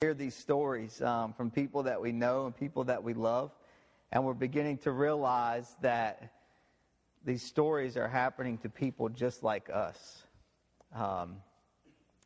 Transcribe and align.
hear 0.00 0.14
these 0.14 0.36
stories 0.36 1.02
um, 1.02 1.32
from 1.32 1.50
people 1.50 1.82
that 1.82 2.00
we 2.00 2.12
know 2.12 2.46
and 2.46 2.56
people 2.56 2.84
that 2.84 3.02
we 3.02 3.14
love, 3.14 3.50
and 4.12 4.24
we're 4.24 4.32
beginning 4.32 4.78
to 4.78 4.92
realize 4.92 5.74
that 5.82 6.34
these 7.24 7.42
stories 7.42 7.96
are 7.96 8.06
happening 8.06 8.56
to 8.58 8.68
people 8.68 9.08
just 9.08 9.42
like 9.42 9.68
us, 9.74 10.22
um, 10.94 11.38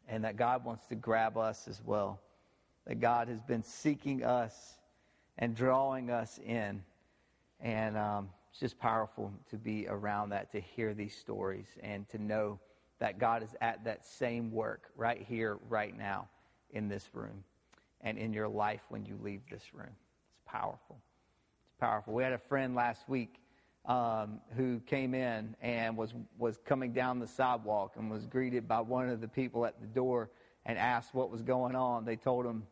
and 0.06 0.22
that 0.22 0.37
God 0.37 0.66
wants 0.66 0.87
to 0.88 0.95
grab 0.95 1.38
us 1.38 1.66
as 1.66 1.80
well. 1.82 2.21
That 2.87 3.00
God 3.00 3.29
has 3.29 3.40
been 3.40 3.62
seeking 3.62 4.23
us 4.23 4.75
and 5.39 5.57
drawing 5.57 6.11
us 6.11 6.39
in, 6.45 6.82
and 7.59 7.96
um, 7.96 8.29
it's 8.50 8.61
just 8.61 8.79
powerful 8.79 9.32
to 9.48 9.57
be 9.57 9.86
around 9.89 10.29
that, 10.29 10.52
to 10.52 10.61
hear 10.61 10.93
these 10.93 11.16
stories, 11.16 11.68
and 11.82 12.07
to 12.11 12.18
know 12.18 12.61
that 12.98 13.18
God 13.18 13.43
is 13.43 13.57
at 13.62 13.82
that 13.84 14.04
same 14.04 14.52
work 14.52 14.91
right 14.95 15.25
here, 15.27 15.57
right 15.70 15.96
now, 15.96 16.29
in 16.75 16.91
this 16.91 17.09
room 17.14 17.43
and 18.03 18.19
in 18.19 18.32
your 18.32 18.48
life 18.48 18.82
when 18.89 19.05
you 19.05 19.18
leave 19.23 19.41
this 19.50 19.75
room. 19.75 19.86
It's 19.89 20.43
powerful. 20.46 20.99
It's 21.67 21.81
powerful. 21.81 22.14
We 22.14 22.22
had 22.22 22.32
a 22.32 22.39
friend 22.39 22.75
last 22.75 23.09
week 23.09 23.36
um, 23.85 24.40
who 24.57 24.81
came 24.81 25.14
in 25.14 25.57
and 25.61 25.96
was, 25.96 26.14
was 26.39 26.59
coming 26.64 26.93
down 26.93 27.18
the 27.18 27.26
sidewalk 27.26 27.95
and 27.96 28.11
was 28.11 28.26
greeted 28.26 28.68
by 28.68 28.81
one 28.81 29.09
of 29.09 29.21
the 29.21 29.29
people 29.29 29.67
at 29.67 29.81
the 29.81 29.86
door 29.86 30.31
and 30.64 30.79
asked 30.79 31.14
what 31.14 31.31
was 31.31 31.43
going 31.43 31.75
on. 31.75 32.05
They 32.05 32.17
told 32.17 32.47
him 32.47 32.64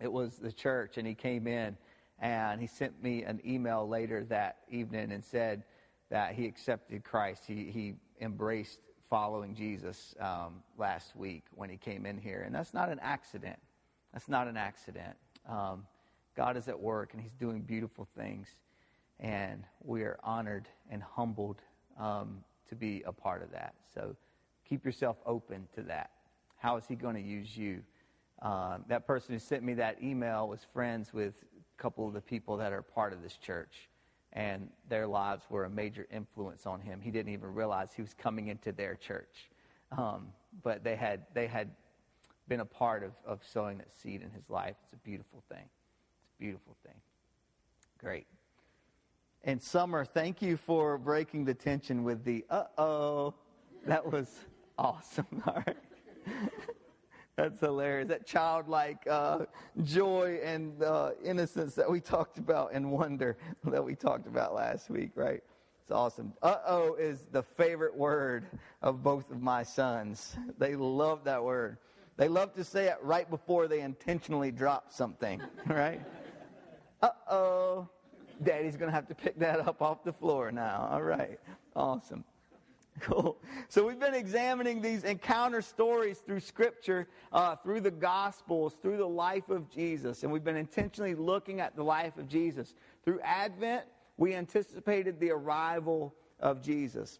it 0.00 0.12
was 0.12 0.36
the 0.36 0.52
church, 0.52 0.98
and 0.98 1.06
he 1.06 1.14
came 1.14 1.46
in 1.46 1.76
and 2.20 2.60
he 2.60 2.66
sent 2.66 3.02
me 3.02 3.22
an 3.22 3.40
email 3.44 3.88
later 3.88 4.24
that 4.24 4.58
evening 4.68 5.12
and 5.12 5.24
said 5.24 5.64
that 6.10 6.34
he 6.34 6.46
accepted 6.46 7.04
Christ. 7.04 7.44
He, 7.46 7.70
he 7.70 7.94
embraced 8.20 8.80
following 9.08 9.54
Jesus 9.54 10.14
um, 10.20 10.62
last 10.78 11.16
week 11.16 11.44
when 11.54 11.70
he 11.70 11.76
came 11.76 12.06
in 12.06 12.18
here. 12.18 12.42
And 12.44 12.54
that's 12.54 12.74
not 12.74 12.88
an 12.88 13.00
accident. 13.00 13.58
That's 14.14 14.28
not 14.28 14.46
an 14.46 14.56
accident. 14.56 15.16
Um, 15.46 15.84
God 16.36 16.56
is 16.56 16.68
at 16.68 16.78
work 16.78 17.12
and 17.12 17.20
He's 17.20 17.34
doing 17.34 17.62
beautiful 17.62 18.06
things. 18.16 18.46
And 19.18 19.64
we 19.82 20.02
are 20.02 20.18
honored 20.22 20.68
and 20.88 21.02
humbled 21.02 21.60
um, 21.98 22.38
to 22.68 22.76
be 22.76 23.02
a 23.06 23.12
part 23.12 23.42
of 23.42 23.50
that. 23.50 23.74
So 23.92 24.16
keep 24.68 24.84
yourself 24.84 25.16
open 25.26 25.66
to 25.74 25.82
that. 25.82 26.10
How 26.56 26.76
is 26.76 26.84
He 26.86 26.94
going 26.94 27.16
to 27.16 27.20
use 27.20 27.56
you? 27.56 27.82
Uh, 28.40 28.78
that 28.88 29.04
person 29.04 29.34
who 29.34 29.38
sent 29.40 29.64
me 29.64 29.74
that 29.74 30.00
email 30.00 30.48
was 30.48 30.60
friends 30.72 31.12
with 31.12 31.34
a 31.76 31.82
couple 31.82 32.06
of 32.06 32.14
the 32.14 32.20
people 32.20 32.56
that 32.58 32.72
are 32.72 32.82
part 32.82 33.12
of 33.12 33.20
this 33.20 33.36
church. 33.36 33.88
And 34.32 34.68
their 34.88 35.08
lives 35.08 35.42
were 35.50 35.64
a 35.64 35.70
major 35.70 36.06
influence 36.12 36.66
on 36.66 36.80
him. 36.80 37.00
He 37.00 37.10
didn't 37.10 37.32
even 37.32 37.52
realize 37.52 37.90
he 37.94 38.02
was 38.02 38.14
coming 38.14 38.46
into 38.46 38.70
their 38.70 38.94
church. 38.94 39.50
Um, 39.96 40.28
but 40.62 40.84
they 40.84 40.94
had, 40.96 41.26
they 41.34 41.46
had 41.46 41.70
been 42.48 42.60
a 42.60 42.64
part 42.64 43.02
of, 43.02 43.12
of 43.26 43.40
sowing 43.44 43.78
that 43.78 43.94
seed 43.94 44.22
in 44.22 44.30
his 44.30 44.48
life. 44.48 44.76
It's 44.84 44.92
a 44.92 45.08
beautiful 45.08 45.42
thing. 45.48 45.64
It's 45.64 46.34
a 46.38 46.42
beautiful 46.42 46.76
thing. 46.84 46.96
Great. 47.98 48.26
And 49.42 49.62
Summer, 49.62 50.04
thank 50.04 50.40
you 50.42 50.56
for 50.56 50.98
breaking 50.98 51.44
the 51.44 51.54
tension 51.54 52.04
with 52.04 52.24
the 52.24 52.44
uh 52.50 52.64
oh. 52.78 53.34
That 53.86 54.10
was 54.10 54.28
awesome. 54.78 55.26
All 55.46 55.62
right. 55.66 55.76
That's 57.36 57.60
hilarious. 57.60 58.08
That 58.08 58.26
childlike 58.26 59.06
uh, 59.10 59.40
joy 59.82 60.38
and 60.42 60.82
uh, 60.82 61.10
innocence 61.22 61.74
that 61.74 61.90
we 61.90 62.00
talked 62.00 62.38
about 62.38 62.70
and 62.72 62.92
wonder 62.92 63.36
that 63.64 63.84
we 63.84 63.94
talked 63.96 64.26
about 64.26 64.54
last 64.54 64.88
week, 64.88 65.10
right? 65.14 65.42
It's 65.82 65.92
awesome. 65.92 66.32
Uh 66.40 66.56
oh 66.66 66.94
is 66.94 67.26
the 67.30 67.42
favorite 67.42 67.94
word 67.94 68.46
of 68.80 69.02
both 69.02 69.30
of 69.30 69.42
my 69.42 69.62
sons. 69.62 70.34
They 70.58 70.76
love 70.76 71.24
that 71.24 71.44
word. 71.44 71.76
They 72.16 72.28
love 72.28 72.54
to 72.54 72.64
say 72.64 72.86
it 72.86 72.96
right 73.02 73.28
before 73.28 73.66
they 73.66 73.80
intentionally 73.80 74.52
drop 74.52 74.92
something, 74.92 75.42
right? 75.66 76.00
uh 77.02 77.10
oh. 77.30 77.88
Daddy's 78.42 78.76
going 78.76 78.88
to 78.90 78.94
have 78.94 79.06
to 79.08 79.14
pick 79.14 79.38
that 79.38 79.60
up 79.60 79.80
off 79.80 80.02
the 80.02 80.12
floor 80.12 80.50
now. 80.50 80.88
All 80.90 81.02
right. 81.02 81.38
Awesome. 81.76 82.24
Cool. 83.00 83.38
So 83.68 83.86
we've 83.86 83.98
been 83.98 84.14
examining 84.14 84.80
these 84.80 85.04
encounter 85.04 85.62
stories 85.62 86.18
through 86.18 86.40
Scripture, 86.40 87.08
uh, 87.32 87.56
through 87.56 87.80
the 87.80 87.90
Gospels, 87.90 88.76
through 88.80 88.98
the 88.98 89.08
life 89.08 89.48
of 89.50 89.68
Jesus. 89.68 90.22
And 90.22 90.32
we've 90.32 90.44
been 90.44 90.56
intentionally 90.56 91.14
looking 91.14 91.60
at 91.60 91.74
the 91.74 91.82
life 91.82 92.16
of 92.18 92.28
Jesus. 92.28 92.74
Through 93.04 93.20
Advent, 93.20 93.84
we 94.16 94.34
anticipated 94.34 95.18
the 95.18 95.30
arrival 95.30 96.14
of 96.38 96.62
Jesus. 96.62 97.18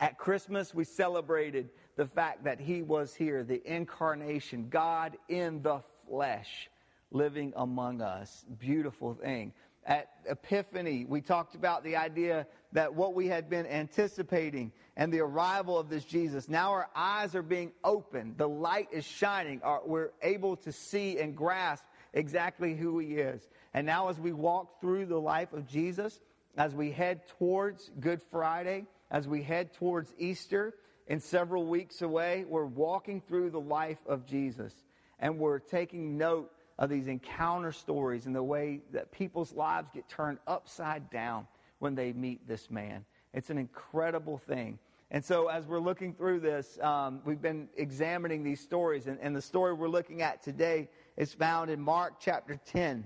At 0.00 0.18
Christmas, 0.18 0.74
we 0.74 0.84
celebrated 0.84 1.70
the 2.00 2.06
fact 2.06 2.44
that 2.44 2.58
he 2.58 2.80
was 2.80 3.14
here, 3.14 3.44
the 3.44 3.60
incarnation, 3.70 4.68
God 4.70 5.18
in 5.28 5.60
the 5.60 5.82
flesh 6.08 6.70
living 7.10 7.52
among 7.54 8.00
us. 8.00 8.42
Beautiful 8.58 9.12
thing. 9.12 9.52
At 9.84 10.08
Epiphany, 10.26 11.04
we 11.06 11.20
talked 11.20 11.54
about 11.54 11.84
the 11.84 11.96
idea 11.96 12.46
that 12.72 12.94
what 12.94 13.12
we 13.12 13.26
had 13.26 13.50
been 13.50 13.66
anticipating 13.66 14.72
and 14.96 15.12
the 15.12 15.20
arrival 15.20 15.78
of 15.78 15.90
this 15.90 16.02
Jesus, 16.06 16.48
now 16.48 16.70
our 16.70 16.88
eyes 16.96 17.34
are 17.34 17.42
being 17.42 17.70
opened. 17.84 18.38
The 18.38 18.48
light 18.48 18.88
is 18.92 19.04
shining. 19.04 19.60
We're 19.84 20.12
able 20.22 20.56
to 20.56 20.72
see 20.72 21.18
and 21.18 21.36
grasp 21.36 21.84
exactly 22.14 22.74
who 22.76 22.98
he 22.98 23.16
is. 23.16 23.46
And 23.74 23.86
now, 23.86 24.08
as 24.08 24.18
we 24.18 24.32
walk 24.32 24.80
through 24.80 25.04
the 25.04 25.20
life 25.20 25.52
of 25.52 25.68
Jesus, 25.68 26.18
as 26.56 26.74
we 26.74 26.92
head 26.92 27.28
towards 27.38 27.90
Good 28.00 28.22
Friday, 28.30 28.86
as 29.10 29.28
we 29.28 29.42
head 29.42 29.74
towards 29.74 30.14
Easter, 30.18 30.72
in 31.10 31.18
several 31.18 31.66
weeks 31.66 32.02
away, 32.02 32.44
we're 32.48 32.64
walking 32.64 33.20
through 33.20 33.50
the 33.50 33.60
life 33.60 33.98
of 34.06 34.24
Jesus 34.24 34.72
and 35.18 35.36
we're 35.36 35.58
taking 35.58 36.16
note 36.16 36.52
of 36.78 36.88
these 36.88 37.08
encounter 37.08 37.72
stories 37.72 38.26
and 38.26 38.34
the 38.34 38.42
way 38.42 38.80
that 38.92 39.10
people's 39.10 39.52
lives 39.52 39.90
get 39.92 40.08
turned 40.08 40.38
upside 40.46 41.10
down 41.10 41.48
when 41.80 41.96
they 41.96 42.12
meet 42.12 42.46
this 42.46 42.70
man. 42.70 43.04
It's 43.34 43.50
an 43.50 43.58
incredible 43.58 44.38
thing. 44.38 44.78
And 45.10 45.24
so, 45.24 45.48
as 45.48 45.66
we're 45.66 45.80
looking 45.80 46.14
through 46.14 46.38
this, 46.38 46.78
um, 46.80 47.20
we've 47.24 47.42
been 47.42 47.68
examining 47.76 48.44
these 48.44 48.60
stories. 48.60 49.08
And, 49.08 49.18
and 49.20 49.34
the 49.34 49.42
story 49.42 49.72
we're 49.72 49.88
looking 49.88 50.22
at 50.22 50.44
today 50.44 50.88
is 51.16 51.34
found 51.34 51.70
in 51.70 51.80
Mark 51.80 52.20
chapter 52.20 52.54
10, 52.66 53.04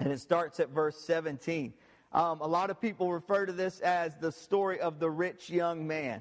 and 0.00 0.12
it 0.12 0.18
starts 0.18 0.58
at 0.58 0.70
verse 0.70 0.98
17. 1.02 1.72
Um, 2.12 2.40
a 2.40 2.48
lot 2.48 2.70
of 2.70 2.80
people 2.80 3.12
refer 3.12 3.46
to 3.46 3.52
this 3.52 3.78
as 3.78 4.16
the 4.16 4.32
story 4.32 4.80
of 4.80 4.98
the 4.98 5.08
rich 5.08 5.48
young 5.48 5.86
man. 5.86 6.20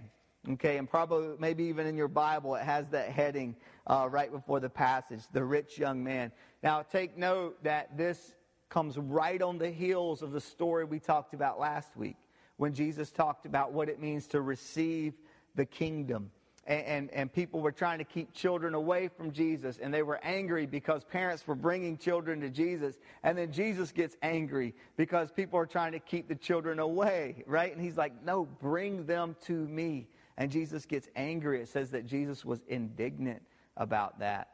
Okay, 0.53 0.77
and 0.77 0.89
probably 0.89 1.35
maybe 1.39 1.65
even 1.65 1.85
in 1.87 1.97
your 1.97 2.07
Bible, 2.07 2.55
it 2.55 2.63
has 2.63 2.89
that 2.89 3.09
heading 3.09 3.53
uh, 3.85 4.07
right 4.09 4.31
before 4.31 4.61
the 4.61 4.69
passage, 4.69 5.21
the 5.33 5.43
rich 5.43 5.77
young 5.77 6.01
man. 6.01 6.31
Now, 6.63 6.83
take 6.83 7.17
note 7.17 7.61
that 7.63 7.97
this 7.97 8.35
comes 8.69 8.97
right 8.97 9.41
on 9.41 9.57
the 9.57 9.69
heels 9.69 10.21
of 10.21 10.31
the 10.31 10.39
story 10.39 10.85
we 10.85 10.99
talked 10.99 11.33
about 11.33 11.59
last 11.59 11.97
week 11.97 12.15
when 12.55 12.73
Jesus 12.73 13.11
talked 13.11 13.45
about 13.45 13.73
what 13.73 13.89
it 13.89 13.99
means 13.99 14.25
to 14.27 14.41
receive 14.41 15.13
the 15.55 15.65
kingdom. 15.65 16.31
And, 16.65 16.85
and, 16.85 17.11
and, 17.11 17.33
people 17.33 17.61
were 17.61 17.71
trying 17.71 17.99
to 17.99 18.03
keep 18.03 18.33
children 18.33 18.73
away 18.73 19.07
from 19.07 19.31
Jesus, 19.31 19.79
and 19.81 19.93
they 19.93 20.03
were 20.03 20.19
angry 20.21 20.65
because 20.65 21.05
parents 21.05 21.47
were 21.47 21.55
bringing 21.55 21.97
children 21.97 22.41
to 22.41 22.49
Jesus. 22.49 22.97
And 23.23 23.37
then 23.37 23.53
Jesus 23.53 23.93
gets 23.93 24.17
angry 24.21 24.73
because 24.97 25.31
people 25.31 25.57
are 25.59 25.65
trying 25.65 25.93
to 25.93 25.99
keep 25.99 26.27
the 26.27 26.35
children 26.35 26.79
away, 26.79 27.43
right? 27.47 27.71
And 27.71 27.81
he's 27.81 27.95
like, 27.95 28.21
No, 28.21 28.45
bring 28.45 29.05
them 29.05 29.37
to 29.45 29.53
me 29.53 30.07
and 30.37 30.51
Jesus 30.51 30.85
gets 30.85 31.07
angry. 31.15 31.61
It 31.61 31.69
says 31.69 31.91
that 31.91 32.05
Jesus 32.05 32.45
was 32.45 32.61
indignant 32.67 33.41
about 33.75 34.19
that. 34.19 34.49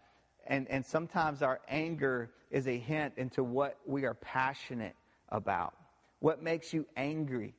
And, 0.48 0.68
and 0.70 0.86
sometimes 0.86 1.42
our 1.42 1.60
anger 1.68 2.32
is 2.52 2.68
a 2.68 2.78
hint 2.78 3.14
into 3.18 3.44
what 3.44 3.78
we 3.86 4.06
are 4.06 4.14
passionate 4.14 4.96
about. 5.30 5.74
What 6.20 6.42
makes 6.42 6.74
you 6.74 6.86
angry? 6.96 7.54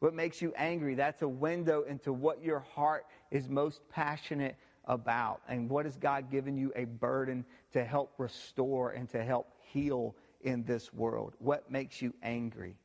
What 0.00 0.14
makes 0.14 0.42
you 0.42 0.52
angry? 0.56 0.94
That's 0.94 1.22
a 1.22 1.28
window 1.28 1.82
into 1.82 2.12
what 2.12 2.42
your 2.42 2.60
heart 2.60 3.06
is 3.30 3.48
most 3.48 3.80
passionate 3.88 4.56
about. 4.84 5.40
And 5.48 5.70
what 5.70 5.84
has 5.84 5.96
God 5.96 6.30
given 6.30 6.56
you 6.56 6.72
a 6.74 6.84
burden 6.84 7.44
to 7.72 7.84
help 7.84 8.12
restore 8.18 8.90
and 8.90 9.08
to 9.10 9.24
help 9.24 9.48
heal 9.60 10.14
in 10.42 10.64
this 10.64 10.92
world? 10.92 11.34
What 11.38 11.70
makes 11.70 12.02
you 12.02 12.14
angry? 12.22 12.76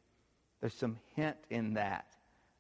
There's 0.62 0.74
some 0.74 0.98
hint 1.16 1.38
in 1.50 1.74
that 1.74 2.06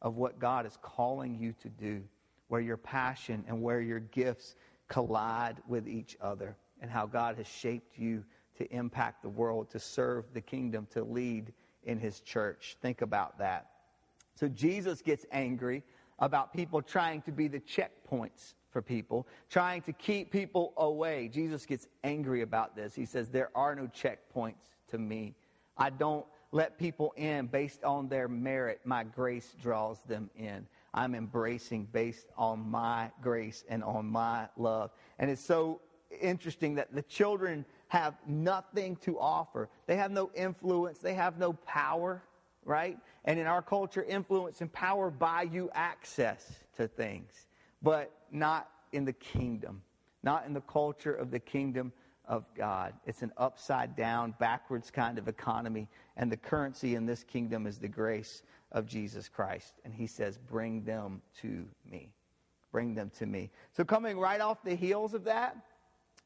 of 0.01 0.15
what 0.15 0.39
God 0.39 0.65
is 0.65 0.77
calling 0.81 1.37
you 1.39 1.53
to 1.61 1.69
do, 1.69 2.01
where 2.47 2.61
your 2.61 2.77
passion 2.77 3.43
and 3.47 3.61
where 3.61 3.81
your 3.81 3.99
gifts 3.99 4.55
collide 4.87 5.57
with 5.67 5.87
each 5.87 6.17
other, 6.21 6.55
and 6.81 6.89
how 6.89 7.05
God 7.05 7.37
has 7.37 7.47
shaped 7.47 7.97
you 7.97 8.23
to 8.57 8.71
impact 8.73 9.21
the 9.21 9.29
world, 9.29 9.69
to 9.71 9.79
serve 9.79 10.25
the 10.33 10.41
kingdom, 10.41 10.87
to 10.91 11.03
lead 11.03 11.53
in 11.83 11.99
his 11.99 12.19
church. 12.21 12.77
Think 12.81 13.01
about 13.01 13.37
that. 13.39 13.67
So 14.35 14.47
Jesus 14.47 15.01
gets 15.01 15.25
angry 15.31 15.83
about 16.19 16.53
people 16.53 16.81
trying 16.81 17.21
to 17.23 17.31
be 17.31 17.47
the 17.47 17.59
checkpoints 17.59 18.53
for 18.71 18.81
people, 18.81 19.27
trying 19.49 19.81
to 19.83 19.93
keep 19.93 20.31
people 20.31 20.73
away. 20.77 21.27
Jesus 21.27 21.65
gets 21.65 21.87
angry 22.03 22.41
about 22.41 22.75
this. 22.75 22.93
He 22.93 23.05
says, 23.05 23.29
There 23.29 23.49
are 23.55 23.75
no 23.75 23.87
checkpoints 23.87 24.69
to 24.89 24.97
me. 24.97 25.35
I 25.77 25.89
don't 25.89 26.25
let 26.51 26.77
people 26.77 27.13
in 27.15 27.47
based 27.47 27.83
on 27.83 28.07
their 28.07 28.27
merit. 28.27 28.81
My 28.83 29.03
grace 29.03 29.55
draws 29.61 29.99
them 30.07 30.29
in. 30.35 30.65
I'm 30.93 31.13
embracing 31.13 31.87
based 31.91 32.27
on 32.37 32.69
my 32.69 33.11
grace 33.21 33.63
and 33.69 33.83
on 33.83 34.07
my 34.07 34.47
love. 34.57 34.91
And 35.19 35.29
it's 35.29 35.45
so 35.45 35.81
interesting 36.21 36.75
that 36.75 36.93
the 36.93 37.03
children 37.03 37.65
have 37.89 38.15
nothing 38.27 38.95
to 38.97 39.19
offer. 39.19 39.69
They 39.85 39.97
have 39.97 40.11
no 40.11 40.31
influence, 40.33 40.99
they 40.99 41.13
have 41.13 41.37
no 41.37 41.53
power, 41.53 42.23
right? 42.65 42.97
And 43.25 43.39
in 43.39 43.45
our 43.45 43.61
culture, 43.61 44.03
influence 44.03 44.61
and 44.61 44.71
power 44.71 45.11
buy 45.11 45.43
you 45.43 45.69
access 45.73 46.43
to 46.77 46.87
things, 46.87 47.31
but 47.81 48.11
not 48.31 48.69
in 48.91 49.05
the 49.05 49.13
kingdom, 49.13 49.81
not 50.23 50.45
in 50.47 50.53
the 50.53 50.61
culture 50.61 51.13
of 51.13 51.29
the 51.29 51.39
kingdom 51.39 51.91
of 52.29 52.45
God. 52.55 52.93
It's 53.05 53.23
an 53.23 53.33
upside 53.37 53.95
down, 53.95 54.35
backwards 54.39 54.91
kind 54.91 55.17
of 55.17 55.27
economy, 55.27 55.89
and 56.15 56.31
the 56.31 56.37
currency 56.37 56.95
in 56.95 57.05
this 57.05 57.23
kingdom 57.23 57.65
is 57.65 57.79
the 57.79 57.87
grace 57.87 58.43
of 58.71 58.85
Jesus 58.85 59.27
Christ. 59.27 59.73
And 59.83 59.93
he 59.93 60.07
says, 60.07 60.37
Bring 60.37 60.83
them 60.83 61.21
to 61.41 61.65
me. 61.89 62.13
Bring 62.71 62.93
them 62.93 63.11
to 63.17 63.25
me. 63.25 63.49
So, 63.75 63.83
coming 63.83 64.19
right 64.19 64.39
off 64.39 64.63
the 64.63 64.75
heels 64.75 65.15
of 65.15 65.23
that, 65.25 65.57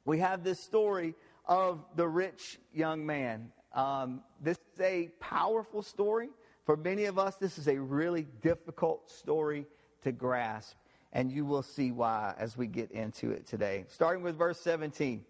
we 0.03 0.19
have 0.19 0.43
this 0.43 0.59
story 0.59 1.15
of 1.45 1.85
the 1.95 2.07
rich 2.07 2.59
young 2.73 3.05
man. 3.05 3.49
Um, 3.73 4.21
this 4.41 4.57
is 4.75 4.81
a 4.81 5.09
powerful 5.21 5.81
story. 5.81 6.29
For 6.65 6.75
many 6.75 7.05
of 7.05 7.17
us, 7.17 7.37
this 7.37 7.57
is 7.57 7.67
a 7.67 7.79
really 7.79 8.27
difficult 8.41 9.09
story 9.09 9.65
to 10.03 10.11
grasp. 10.11 10.75
And 11.13 11.31
you 11.31 11.45
will 11.45 11.63
see 11.63 11.91
why 11.91 12.33
as 12.37 12.57
we 12.57 12.67
get 12.67 12.91
into 12.91 13.31
it 13.31 13.45
today. 13.45 13.85
Starting 13.87 14.23
with 14.23 14.37
verse 14.37 14.59
17. 14.59 15.23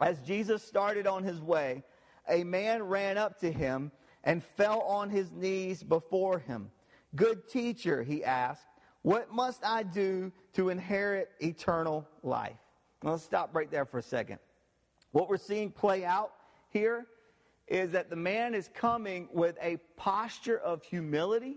As 0.00 0.20
Jesus 0.20 0.62
started 0.62 1.06
on 1.06 1.24
his 1.24 1.40
way, 1.40 1.82
a 2.28 2.44
man 2.44 2.82
ran 2.82 3.18
up 3.18 3.40
to 3.40 3.50
him 3.50 3.90
and 4.24 4.42
fell 4.42 4.80
on 4.82 5.10
his 5.10 5.30
knees 5.32 5.82
before 5.82 6.38
him. 6.38 6.70
Good 7.16 7.48
teacher, 7.48 8.02
he 8.02 8.22
asked, 8.24 8.66
what 9.02 9.32
must 9.32 9.64
I 9.64 9.84
do 9.84 10.32
to 10.54 10.68
inherit 10.68 11.30
eternal 11.40 12.06
life? 12.22 12.58
Now, 13.02 13.12
let's 13.12 13.22
stop 13.22 13.54
right 13.54 13.70
there 13.70 13.84
for 13.86 13.98
a 13.98 14.02
second. 14.02 14.38
What 15.12 15.28
we're 15.28 15.36
seeing 15.36 15.70
play 15.70 16.04
out 16.04 16.32
here 16.70 17.06
is 17.66 17.92
that 17.92 18.10
the 18.10 18.16
man 18.16 18.54
is 18.54 18.68
coming 18.74 19.28
with 19.32 19.56
a 19.62 19.78
posture 19.96 20.58
of 20.58 20.82
humility 20.82 21.56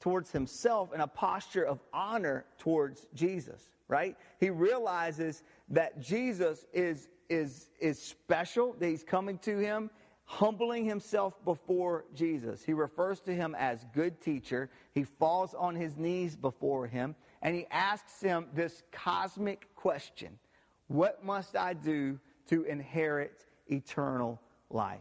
towards 0.00 0.30
himself 0.30 0.90
and 0.92 1.00
a 1.00 1.06
posture 1.06 1.64
of 1.64 1.80
honor 1.92 2.44
towards 2.58 3.06
Jesus, 3.14 3.68
right? 3.88 4.16
He 4.38 4.50
realizes 4.50 5.42
that 5.70 6.00
Jesus 6.00 6.66
is, 6.72 7.08
is, 7.32 7.70
is 7.80 8.00
special, 8.00 8.74
that 8.78 8.86
he's 8.86 9.02
coming 9.02 9.38
to 9.38 9.58
him, 9.58 9.90
humbling 10.24 10.84
himself 10.84 11.34
before 11.44 12.04
Jesus. 12.14 12.62
He 12.62 12.74
refers 12.74 13.20
to 13.20 13.34
him 13.34 13.56
as 13.58 13.86
good 13.94 14.20
teacher. 14.20 14.70
He 14.92 15.04
falls 15.04 15.54
on 15.54 15.74
his 15.74 15.96
knees 15.96 16.36
before 16.36 16.86
him 16.86 17.16
and 17.42 17.56
he 17.56 17.66
asks 17.70 18.20
him 18.20 18.46
this 18.54 18.82
cosmic 18.92 19.74
question 19.74 20.38
What 20.86 21.24
must 21.24 21.56
I 21.56 21.74
do 21.74 22.20
to 22.48 22.62
inherit 22.64 23.44
eternal 23.66 24.40
life? 24.70 25.00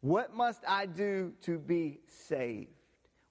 What 0.00 0.34
must 0.34 0.62
I 0.66 0.86
do 0.86 1.32
to 1.42 1.58
be 1.58 2.00
saved? 2.06 2.70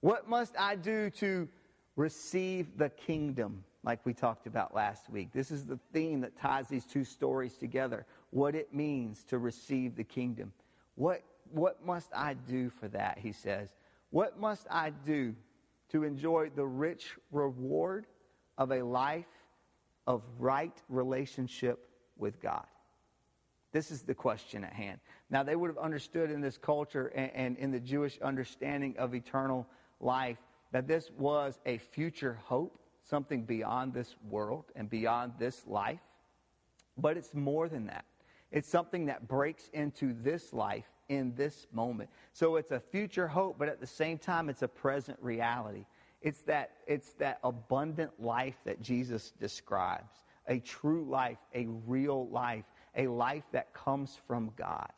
What 0.00 0.28
must 0.28 0.54
I 0.58 0.76
do 0.76 1.10
to 1.10 1.48
receive 1.96 2.78
the 2.78 2.88
kingdom, 2.88 3.64
like 3.82 4.04
we 4.04 4.12
talked 4.12 4.46
about 4.46 4.74
last 4.74 5.08
week? 5.10 5.32
This 5.32 5.50
is 5.50 5.66
the 5.66 5.78
theme 5.92 6.20
that 6.20 6.38
ties 6.38 6.68
these 6.68 6.84
two 6.84 7.04
stories 7.04 7.56
together 7.56 8.06
what 8.30 8.54
it 8.54 8.74
means 8.74 9.24
to 9.24 9.38
receive 9.38 9.96
the 9.96 10.04
kingdom. 10.04 10.52
What, 10.94 11.22
what 11.52 11.84
must 11.84 12.10
I 12.14 12.34
do 12.34 12.70
for 12.70 12.88
that? 12.88 13.18
He 13.18 13.32
says. 13.32 13.70
What 14.10 14.38
must 14.38 14.66
I 14.70 14.90
do 14.90 15.34
to 15.90 16.04
enjoy 16.04 16.50
the 16.54 16.66
rich 16.66 17.16
reward 17.32 18.06
of 18.58 18.72
a 18.72 18.82
life 18.82 19.26
of 20.06 20.22
right 20.38 20.76
relationship 20.88 21.88
with 22.16 22.40
God? 22.40 22.66
This 23.72 23.90
is 23.90 24.02
the 24.02 24.14
question 24.14 24.64
at 24.64 24.72
hand. 24.72 24.98
Now, 25.30 25.44
they 25.44 25.54
would 25.54 25.68
have 25.68 25.78
understood 25.78 26.30
in 26.30 26.40
this 26.40 26.58
culture 26.58 27.06
and, 27.14 27.30
and, 27.34 27.56
in 27.58 27.70
the 27.70 27.78
Jewish 27.78 28.18
understanding 28.20 28.96
of 28.98 29.14
eternal 29.14 29.66
life 30.00 30.38
that 30.72 30.88
this 30.88 31.10
was 31.16 31.58
a 31.66 31.78
future 31.78 32.38
hope, 32.44 32.79
something 33.10 33.42
beyond 33.44 33.92
this 33.92 34.14
world 34.30 34.64
and 34.76 34.88
beyond 34.88 35.32
this 35.38 35.66
life. 35.66 36.00
But 36.96 37.16
it's 37.16 37.34
more 37.34 37.68
than 37.68 37.86
that. 37.86 38.04
It's 38.52 38.68
something 38.68 39.06
that 39.06 39.28
breaks 39.28 39.68
into 39.72 40.14
this 40.22 40.52
life 40.52 40.86
in 41.08 41.34
this 41.34 41.66
moment. 41.72 42.08
So 42.32 42.56
it's 42.56 42.70
a 42.70 42.80
future 42.80 43.28
hope, 43.28 43.58
but 43.58 43.68
at 43.68 43.80
the 43.80 43.86
same 43.86 44.16
time, 44.16 44.48
it's 44.48 44.62
a 44.62 44.68
present 44.68 45.18
reality. 45.20 45.84
It's 46.22 46.42
that, 46.42 46.72
it's 46.86 47.12
that 47.14 47.40
abundant 47.42 48.12
life 48.18 48.56
that 48.64 48.80
Jesus 48.80 49.32
describes 49.40 50.14
a 50.46 50.58
true 50.60 51.04
life, 51.04 51.38
a 51.54 51.66
real 51.86 52.28
life, 52.28 52.64
a 52.96 53.06
life 53.06 53.44
that 53.52 53.72
comes 53.72 54.18
from 54.26 54.50
God, 54.56 54.92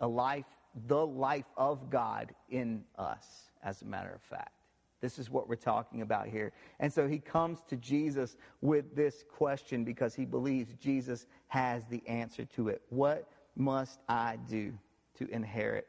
a 0.00 0.08
life, 0.08 0.46
the 0.86 1.06
life 1.06 1.44
of 1.56 1.90
God 1.90 2.34
in 2.48 2.84
us, 2.96 3.50
as 3.62 3.82
a 3.82 3.84
matter 3.84 4.12
of 4.14 4.22
fact. 4.22 4.57
This 5.00 5.18
is 5.18 5.30
what 5.30 5.48
we're 5.48 5.56
talking 5.56 6.02
about 6.02 6.26
here. 6.26 6.52
And 6.80 6.92
so 6.92 7.06
he 7.06 7.18
comes 7.18 7.62
to 7.68 7.76
Jesus 7.76 8.36
with 8.60 8.96
this 8.96 9.24
question 9.28 9.84
because 9.84 10.14
he 10.14 10.24
believes 10.24 10.74
Jesus 10.74 11.26
has 11.46 11.84
the 11.86 12.02
answer 12.08 12.44
to 12.56 12.68
it. 12.68 12.82
What 12.88 13.28
must 13.56 14.00
I 14.08 14.38
do 14.48 14.72
to 15.18 15.28
inherit 15.30 15.86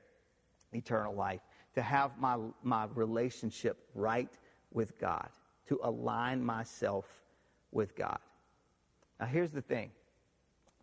eternal 0.74 1.16
life? 1.16 1.42
To 1.76 1.82
have 1.82 2.12
my, 2.20 2.38
my 2.62 2.88
relationship 2.94 3.78
right 3.96 4.32
with 4.72 5.00
God, 5.00 5.30
to 5.68 5.80
align 5.84 6.44
myself 6.44 7.06
with 7.72 7.96
God. 7.96 8.20
Now, 9.20 9.26
here's 9.26 9.52
the 9.52 9.62
thing 9.62 9.92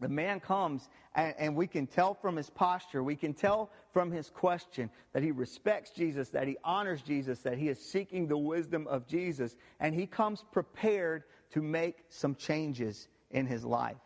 the 0.01 0.09
man 0.09 0.41
comes, 0.41 0.89
and, 1.15 1.35
and, 1.39 1.57
we 1.57 1.67
can 1.67 1.87
tell 1.87 2.13
from 2.15 2.37
his 2.37 2.51
posture, 2.51 3.03
we 3.03 3.17
can 3.17 3.33
tell 3.33 3.71
from 3.93 4.11
his 4.11 4.29
question 4.29 4.91
that 5.13 5.23
he 5.23 5.31
respects 5.31 5.91
Jesus, 5.91 6.29
that 6.31 6.47
he 6.47 6.59
honors 6.63 7.01
Jesus, 7.01 7.39
that 7.41 7.57
he 7.57 7.69
is 7.69 7.79
seeking 7.79 8.29
the 8.29 8.37
wisdom 8.37 8.87
of 8.89 9.07
Jesus, 9.07 9.57
and 9.81 9.95
he 9.95 10.07
comes 10.07 10.45
prepared 10.53 11.25
to 11.53 11.63
make 11.63 12.05
some 12.11 12.35
changes 12.35 13.09
in 13.31 13.47
his 13.47 13.65
life. 13.65 13.97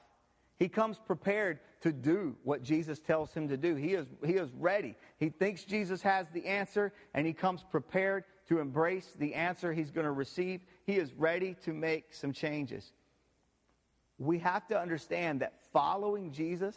He 0.58 0.68
comes 0.68 0.98
prepared 1.04 1.58
to 1.80 1.92
do 1.92 2.36
what 2.44 2.62
Jesus 2.62 3.00
tells 3.00 3.32
him 3.32 3.48
to 3.48 3.56
do. 3.56 3.74
He 3.74 3.94
is, 3.94 4.06
he 4.24 4.34
is 4.34 4.50
ready. 4.52 4.94
He 5.18 5.30
thinks 5.30 5.64
Jesus 5.64 6.02
has 6.02 6.26
the 6.32 6.46
answer, 6.46 6.92
and 7.14 7.26
he 7.26 7.32
comes 7.32 7.64
prepared 7.68 8.24
to 8.48 8.60
embrace 8.60 9.16
the 9.18 9.34
answer 9.34 9.72
he's 9.72 9.90
going 9.90 10.04
to 10.04 10.12
receive. 10.12 10.60
He 10.84 10.96
is 10.96 11.14
ready 11.14 11.56
to 11.64 11.72
make 11.72 12.14
some 12.14 12.32
changes 12.32 12.92
we 14.20 14.38
have 14.38 14.66
to 14.68 14.78
understand 14.78 15.40
that 15.40 15.54
following 15.72 16.32
Jesus 16.32 16.76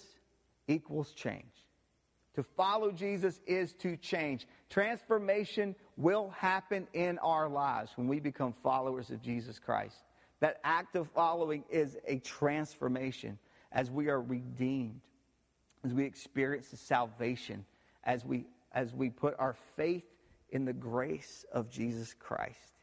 equals 0.67 1.11
change. 1.11 1.43
To 2.35 2.43
follow 2.43 2.91
Jesus 2.91 3.39
is 3.45 3.73
to 3.75 3.95
change. 3.95 4.47
Transformation 4.69 5.75
will 5.97 6.29
happen 6.31 6.87
in 6.93 7.19
our 7.19 7.47
lives 7.47 7.91
when 7.95 8.07
we 8.07 8.19
become 8.19 8.53
followers 8.63 9.11
of 9.11 9.21
Jesus 9.21 9.59
Christ. 9.59 9.95
That 10.39 10.59
act 10.63 10.95
of 10.95 11.07
following 11.11 11.63
is 11.69 11.95
a 12.07 12.17
transformation 12.19 13.37
as 13.71 13.91
we 13.91 14.09
are 14.09 14.21
redeemed, 14.21 15.01
as 15.83 15.93
we 15.93 16.05
experience 16.05 16.69
the 16.69 16.77
salvation, 16.77 17.65
as 18.03 18.25
we, 18.25 18.47
as 18.73 18.93
we 18.93 19.09
put 19.09 19.35
our 19.37 19.55
faith 19.75 20.03
in 20.49 20.65
the 20.65 20.73
grace 20.73 21.45
of 21.51 21.69
Jesus 21.69 22.15
Christ 22.17 22.73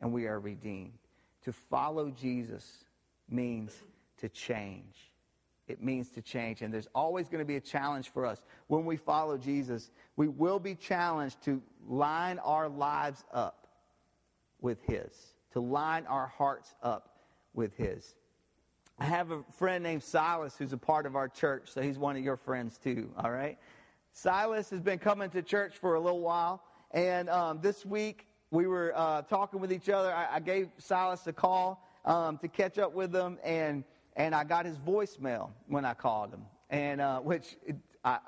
and 0.00 0.12
we 0.12 0.26
are 0.26 0.40
redeemed. 0.40 0.98
To 1.44 1.52
follow 1.52 2.10
Jesus 2.10 2.84
means 3.28 3.72
to 4.18 4.28
change. 4.28 5.12
It 5.68 5.82
means 5.82 6.10
to 6.10 6.22
change. 6.22 6.62
And 6.62 6.72
there's 6.72 6.88
always 6.94 7.28
going 7.28 7.40
to 7.40 7.46
be 7.46 7.56
a 7.56 7.60
challenge 7.60 8.10
for 8.10 8.24
us. 8.24 8.42
When 8.68 8.84
we 8.84 8.96
follow 8.96 9.36
Jesus, 9.36 9.90
we 10.16 10.28
will 10.28 10.58
be 10.58 10.74
challenged 10.74 11.42
to 11.44 11.60
line 11.88 12.38
our 12.38 12.68
lives 12.68 13.24
up 13.32 13.66
with 14.60 14.80
His, 14.82 15.34
to 15.52 15.60
line 15.60 16.06
our 16.06 16.26
hearts 16.26 16.74
up 16.82 17.18
with 17.54 17.76
His. 17.76 18.14
I 18.98 19.04
have 19.04 19.30
a 19.30 19.42
friend 19.58 19.82
named 19.82 20.02
Silas 20.02 20.56
who's 20.56 20.72
a 20.72 20.78
part 20.78 21.04
of 21.04 21.16
our 21.16 21.28
church, 21.28 21.68
so 21.70 21.82
he's 21.82 21.98
one 21.98 22.16
of 22.16 22.24
your 22.24 22.38
friends 22.38 22.78
too, 22.78 23.10
all 23.18 23.30
right? 23.30 23.58
Silas 24.12 24.70
has 24.70 24.80
been 24.80 24.98
coming 24.98 25.28
to 25.30 25.42
church 25.42 25.76
for 25.76 25.96
a 25.96 26.00
little 26.00 26.20
while, 26.20 26.62
and 26.92 27.28
um, 27.28 27.60
this 27.60 27.84
week 27.84 28.26
we 28.50 28.66
were 28.66 28.94
uh, 28.96 29.20
talking 29.22 29.60
with 29.60 29.70
each 29.70 29.90
other. 29.90 30.14
I, 30.14 30.36
I 30.36 30.40
gave 30.40 30.70
Silas 30.78 31.26
a 31.26 31.32
call 31.34 31.86
um, 32.06 32.38
to 32.38 32.48
catch 32.48 32.78
up 32.78 32.94
with 32.94 33.14
him, 33.14 33.38
and 33.44 33.84
and 34.16 34.34
I 34.34 34.44
got 34.44 34.64
his 34.64 34.78
voicemail 34.78 35.50
when 35.68 35.84
I 35.84 35.94
called 35.94 36.30
him, 36.30 36.42
and 36.70 37.00
uh, 37.00 37.20
which 37.20 37.56
I, 38.04 38.18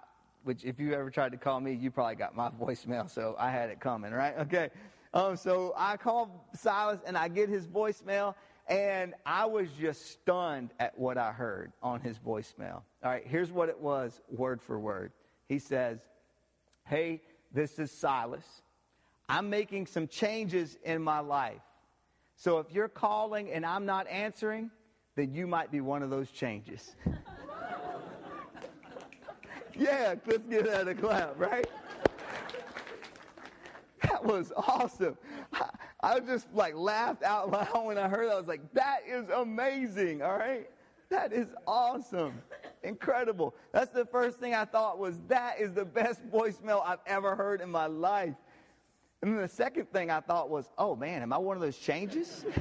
which 0.44 0.64
if 0.64 0.78
you 0.78 0.92
ever 0.92 1.10
tried 1.10 1.32
to 1.32 1.38
call 1.38 1.60
me, 1.60 1.72
you 1.72 1.90
probably 1.90 2.14
got 2.14 2.36
my 2.36 2.50
voicemail, 2.60 3.10
so 3.10 3.34
I 3.38 3.50
had 3.50 3.70
it 3.70 3.80
coming, 3.80 4.12
right? 4.12 4.34
Okay, 4.40 4.70
um, 5.14 5.36
so 5.36 5.74
I 5.76 5.96
called 5.96 6.30
Silas 6.54 7.00
and 7.06 7.16
I 7.16 7.28
get 7.28 7.48
his 7.48 7.66
voicemail, 7.66 8.34
and 8.68 9.14
I 9.24 9.46
was 9.46 9.68
just 9.80 10.10
stunned 10.10 10.70
at 10.78 10.96
what 10.98 11.16
I 11.16 11.32
heard 11.32 11.72
on 11.82 12.00
his 12.00 12.18
voicemail. 12.18 12.82
All 13.02 13.10
right, 13.10 13.26
here's 13.26 13.50
what 13.50 13.70
it 13.70 13.78
was, 13.78 14.20
word 14.28 14.60
for 14.60 14.78
word. 14.78 15.12
He 15.48 15.58
says, 15.58 16.00
"Hey, 16.84 17.22
this 17.52 17.78
is 17.78 17.90
Silas. 17.90 18.44
I'm 19.30 19.48
making 19.48 19.86
some 19.86 20.06
changes 20.06 20.76
in 20.84 21.02
my 21.02 21.20
life." 21.20 21.62
So 22.36 22.58
if 22.58 22.70
you're 22.72 22.88
calling 22.88 23.50
and 23.50 23.66
I'm 23.66 23.84
not 23.84 24.06
answering, 24.06 24.70
then 25.18 25.34
you 25.34 25.46
might 25.46 25.70
be 25.72 25.80
one 25.80 26.02
of 26.02 26.10
those 26.10 26.30
changes. 26.30 26.94
Yeah, 29.80 30.16
let's 30.26 30.42
give 30.50 30.64
that 30.64 30.88
a 30.88 30.94
clap, 30.94 31.38
right? 31.38 31.64
That 34.02 34.24
was 34.24 34.52
awesome. 34.56 35.16
I, 35.52 35.68
I 36.00 36.18
just 36.18 36.52
like 36.52 36.74
laughed 36.74 37.22
out 37.22 37.52
loud 37.52 37.86
when 37.86 37.96
I 37.96 38.08
heard 38.08 38.28
that. 38.28 38.32
I 38.32 38.38
was 38.38 38.48
like, 38.48 38.72
that 38.72 39.02
is 39.06 39.28
amazing, 39.28 40.20
all 40.20 40.36
right? 40.36 40.68
That 41.10 41.32
is 41.32 41.46
awesome. 41.64 42.42
Incredible. 42.82 43.54
That's 43.70 43.92
the 43.94 44.04
first 44.04 44.40
thing 44.40 44.52
I 44.52 44.64
thought 44.64 44.98
was 44.98 45.20
that 45.28 45.60
is 45.60 45.72
the 45.74 45.84
best 45.84 46.28
voicemail 46.28 46.84
I've 46.84 46.98
ever 47.06 47.36
heard 47.36 47.60
in 47.60 47.70
my 47.70 47.86
life. 47.86 48.34
And 49.22 49.32
then 49.32 49.40
the 49.40 49.48
second 49.48 49.92
thing 49.92 50.10
I 50.10 50.18
thought 50.18 50.50
was, 50.50 50.70
oh 50.76 50.96
man, 50.96 51.22
am 51.22 51.32
I 51.32 51.38
one 51.38 51.56
of 51.56 51.62
those 51.62 51.78
changes? 51.78 52.44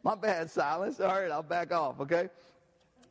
my 0.04 0.14
bad, 0.14 0.50
Silas. 0.50 1.00
All 1.00 1.08
right, 1.08 1.30
I'll 1.30 1.42
back 1.42 1.72
off, 1.72 2.00
okay? 2.00 2.28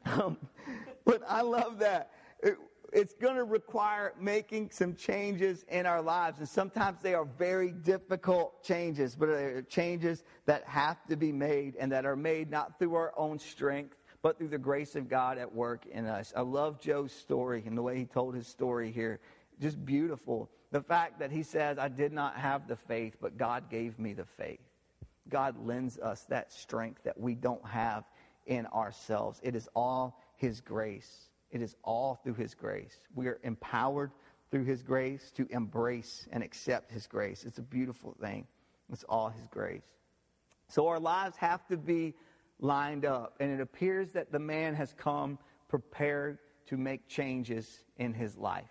Um, 0.05 0.38
but 1.05 1.22
I 1.27 1.41
love 1.41 1.79
that. 1.79 2.12
It, 2.41 2.58
it's 2.91 3.13
going 3.13 3.36
to 3.36 3.43
require 3.43 4.13
making 4.19 4.72
some 4.72 4.96
changes 4.96 5.63
in 5.69 5.86
our 5.86 6.01
lives. 6.01 6.39
And 6.39 6.50
sometimes 6.50 7.01
they 7.01 7.13
are 7.13 7.25
very 7.25 7.72
difficult 7.72 8.63
changes, 8.63 9.15
but 9.15 9.27
they're 9.27 9.62
changes 9.62 10.24
that 10.46 10.63
have 10.65 11.05
to 11.08 11.15
be 11.15 11.31
made 11.31 11.75
and 11.75 11.91
that 11.91 12.05
are 12.05 12.15
made 12.15 12.50
not 12.50 12.79
through 12.79 12.96
our 12.96 13.13
own 13.15 13.38
strength, 13.38 13.96
but 14.22 14.38
through 14.38 14.48
the 14.48 14.58
grace 14.58 14.96
of 14.96 15.08
God 15.08 15.38
at 15.38 15.53
work 15.53 15.86
in 15.86 16.08
us. 16.08 16.34
I 16.36 16.41
love 16.41 16.79
Joe's 16.79 17.12
story 17.12 17.63
and 17.65 17.77
the 17.77 17.81
way 17.81 17.98
he 17.98 18.05
told 18.05 18.34
his 18.34 18.48
story 18.48 18.91
here. 18.91 19.19
Just 19.62 19.86
beautiful. 19.86 20.50
The 20.72 20.81
fact 20.81 21.19
that 21.19 21.31
he 21.31 21.43
says, 21.43 21.77
I 21.77 21.89
did 21.89 22.12
not 22.12 22.38
have 22.38 22.67
the 22.67 22.75
faith, 22.75 23.17
but 23.22 23.38
God 23.38 23.69
gave 23.69 24.00
me 24.00 24.13
the 24.13 24.25
faith. 24.25 24.60
God 25.30 25.56
lends 25.66 25.98
us 26.00 26.26
that 26.30 26.52
strength 26.52 27.04
that 27.04 27.20
we 27.20 27.36
don't 27.36 27.66
have 27.66 28.04
in 28.46 28.66
ourselves. 28.68 29.40
It 29.44 29.56
is 29.56 29.70
all 29.76 30.22
his 30.36 30.62
grace. 30.62 31.30
It 31.52 31.62
is 31.62 31.76
all 31.84 32.20
through 32.24 32.36
his 32.36 32.54
grace. 32.54 33.00
We 33.16 33.28
are 33.28 33.40
empowered 33.44 34.12
through 34.52 34.66
his 34.66 34.82
grace 34.82 35.32
to 35.36 35.48
embrace 35.52 36.28
and 36.32 36.44
accept 36.44 36.92
his 36.92 37.08
grace. 37.08 37.44
It's 37.46 37.60
a 37.60 37.64
beautiful 37.64 38.16
thing. 38.20 38.48
It's 38.92 39.04
all 39.04 39.30
his 39.30 39.46
grace. 39.48 39.84
So 40.68 40.88
our 40.88 41.00
lives 41.00 41.36
have 41.38 41.68
to 41.68 41.78
be 41.78 42.16
lined 42.60 43.06
up. 43.06 43.36
And 43.40 43.52
it 43.52 43.62
appears 43.62 44.12
that 44.12 44.32
the 44.32 44.40
man 44.40 44.76
has 44.76 44.94
come 44.94 45.38
prepared 45.68 46.40
to 46.68 46.78
make 46.78 47.08
changes 47.08 47.84
in 47.98 48.14
his 48.14 48.38
life. 48.38 48.70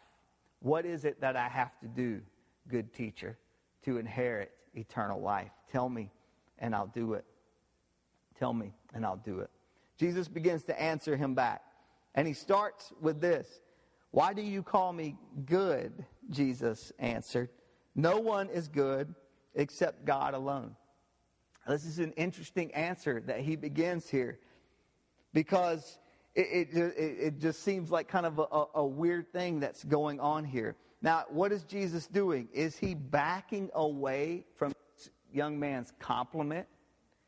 What 0.61 0.85
is 0.85 1.05
it 1.05 1.21
that 1.21 1.37
I 1.37 1.49
have 1.49 1.79
to 1.81 1.87
do, 1.87 2.21
good 2.69 2.93
teacher, 2.93 3.39
to 3.85 3.99
inherit 3.99 4.53
eternal 4.75 5.21
life? 5.21 5.51
Tell 5.71 5.89
me, 5.89 6.11
and 6.59 6.75
I'll 6.75 6.87
do 6.87 7.15
it. 7.15 7.25
Tell 8.39 8.53
me, 8.53 8.73
and 8.95 9.05
I'll 9.05 9.17
do 9.17 9.41
it. 9.41 9.51
Jesus 9.99 10.29
begins 10.29 10.63
to 10.65 10.81
answer 10.81 11.17
him 11.17 11.35
back. 11.35 11.63
And 12.15 12.27
he 12.27 12.35
starts 12.35 12.93
with 13.01 13.21
this 13.21 13.61
Why 14.11 14.33
do 14.33 14.43
you 14.43 14.63
call 14.63 14.93
me 14.93 15.17
good? 15.45 16.05
Jesus 16.31 16.93
answered. 16.99 17.51
No 17.95 18.19
one 18.19 18.49
is 18.49 18.69
good 18.69 19.15
except 19.55 20.05
God 20.05 20.35
alone. 20.35 20.77
This 21.67 21.85
is 21.85 21.99
an 21.99 22.13
interesting 22.13 22.73
answer 22.73 23.23
that 23.27 23.41
he 23.41 23.57
begins 23.57 24.09
here 24.09 24.39
because 25.35 25.99
it, 26.35 26.69
it, 26.73 26.95
it 26.97 27.39
just 27.39 27.63
seems 27.63 27.91
like 27.91 28.09
kind 28.09 28.25
of 28.25 28.39
a, 28.39 28.65
a 28.75 28.87
weird 28.87 29.33
thing 29.33 29.61
that's 29.61 29.85
going 29.85 30.21
on 30.21 30.45
here. 30.45 30.77
Now, 31.03 31.25
what 31.29 31.53
is 31.53 31.65
Jesus 31.65 32.07
doing? 32.07 32.49
Is 32.53 32.77
he 32.77 32.95
backing 32.95 33.71
away 33.75 34.47
from 34.57 34.73
young 35.33 35.59
man's 35.59 35.93
compliment? 35.99 36.67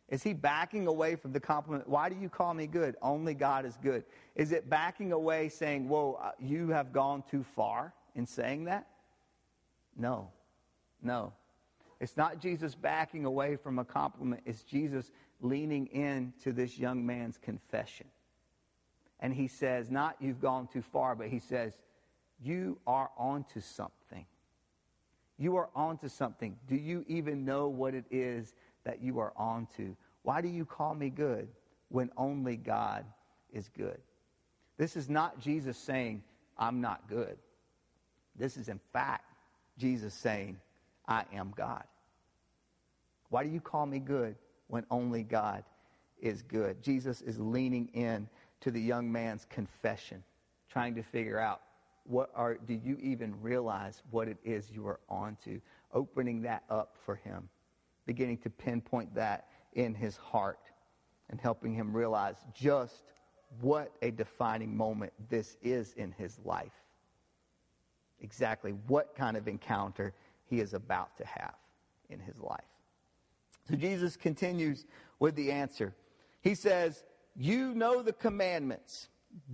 Is 0.09 0.23
he 0.25 0.33
backing 0.33 0.89
away 0.89 1.15
from 1.15 1.33
the 1.33 1.41
compliment? 1.41 1.89
Why 1.89 2.09
do 2.09 2.17
you 2.17 2.29
call 2.29 2.53
me 2.53 2.67
good? 2.67 2.97
Only 3.01 3.33
God 3.33 3.65
is 3.65 3.79
good. 3.81 4.05
Is 4.35 4.51
it 4.51 4.69
backing 4.69 5.13
away 5.13 5.49
saying, 5.49 5.89
Whoa, 5.89 6.19
uh, 6.21 6.33
you 6.41 6.69
have 6.69 6.93
gone 6.93 7.23
too 7.31 7.45
far 7.55 7.95
in 8.17 8.27
saying 8.27 8.65
that? 8.65 8.89
No. 9.97 10.29
No. 11.01 11.33
It's 12.01 12.17
not 12.17 12.41
Jesus 12.41 12.75
backing 12.75 13.25
away 13.25 13.57
from 13.57 13.79
a 13.79 13.85
compliment, 13.85 14.43
it's 14.47 14.63
Jesus 14.63 15.11
leaning 15.41 15.87
in 15.87 16.33
to 16.43 16.53
this 16.53 16.79
young 16.79 17.05
man's 17.05 17.39
confession. 17.39 18.07
And 19.21 19.35
he 19.35 19.47
says, 19.47 19.91
Not 19.91 20.17
you've 20.19 20.41
gone 20.41 20.67
too 20.67 20.83
far, 20.83 21.15
but 21.15 21.29
he 21.29 21.39
says, 21.39 21.75
You 22.43 22.79
are 22.87 23.11
onto 23.17 23.61
something. 23.61 24.27
You 25.41 25.57
are 25.57 25.71
onto 25.75 26.09
something. 26.09 26.55
Do 26.69 26.77
you 26.77 27.03
even 27.09 27.47
know 27.47 27.67
what 27.67 27.95
it 27.95 28.05
is 28.11 28.55
that 28.85 29.03
you 29.03 29.19
are 29.21 29.33
onto? 29.37 29.97
Why 30.23 30.43
do 30.43 30.49
you 30.49 30.67
call 30.67 30.95
me 30.95 31.09
good 31.09 31.49
when 31.89 32.11
only 32.19 32.59
God 32.59 33.07
is 33.51 33.71
good? 33.71 33.99
This 34.77 34.97
is 34.97 35.09
not 35.09 35.41
Jesus 35.41 35.79
saying, 35.79 36.23
I'm 36.59 36.83
not 36.83 37.09
good. 37.09 37.39
This 38.37 38.59
is, 38.59 38.69
in 38.69 38.79
fact, 38.93 39.25
Jesus 39.79 40.13
saying, 40.13 40.61
I 41.09 41.25
am 41.33 41.55
God. 41.57 41.85
Why 43.31 43.43
do 43.43 43.49
you 43.49 43.63
call 43.63 43.87
me 43.87 43.99
good 43.99 44.37
when 44.69 44.85
only 44.91 45.23
God 45.23 45.65
is 46.21 46.43
good? 46.43 46.83
Jesus 46.83 47.23
is 47.23 47.39
leaning 47.39 47.89
in 47.95 48.29
to 48.61 48.71
the 48.71 48.81
young 48.81 49.11
man's 49.11 49.47
confession, 49.47 50.23
trying 50.71 50.95
to 50.97 51.03
figure 51.03 51.39
out 51.39 51.63
what 52.11 52.31
are, 52.35 52.57
do 52.57 52.75
you 52.75 52.99
even 53.01 53.41
realize 53.41 54.03
what 54.11 54.29
it 54.29 54.39
is 54.45 54.71
you 54.71 54.87
are 54.87 55.01
onto? 55.09 55.61
Opening 55.95 56.43
that 56.43 56.65
up 56.69 56.97
for 57.05 57.15
him, 57.17 57.49
beginning 58.07 58.39
to 58.39 58.51
pinpoint 58.51 59.15
that 59.15 59.47
in 59.75 59.95
his 59.95 60.17
heart 60.17 60.71
and 61.31 61.41
helping 61.41 61.73
him 61.73 61.97
realize 61.97 62.37
just 62.53 63.05
what 63.61 63.93
a 64.03 64.11
defining 64.11 64.77
moment 64.77 65.13
this 65.29 65.57
is 65.63 65.93
in 65.95 66.13
his 66.13 66.39
life. 66.45 66.73
Exactly 68.21 68.73
what 68.89 69.15
kind 69.15 69.37
of 69.37 69.49
encounter 69.49 70.13
he 70.45 70.61
is 70.61 70.75
about 70.75 71.17
to 71.17 71.25
have 71.25 71.55
in 72.11 72.19
his 72.19 72.39
life. 72.41 72.61
So 73.69 73.77
Jesus 73.77 74.17
continues 74.17 74.85
with 75.21 75.37
the 75.37 75.53
answer. 75.53 75.95
He 76.41 76.55
says, 76.55 77.05
You 77.37 77.75
know 77.75 78.03
the 78.03 78.13
commandments 78.13 79.09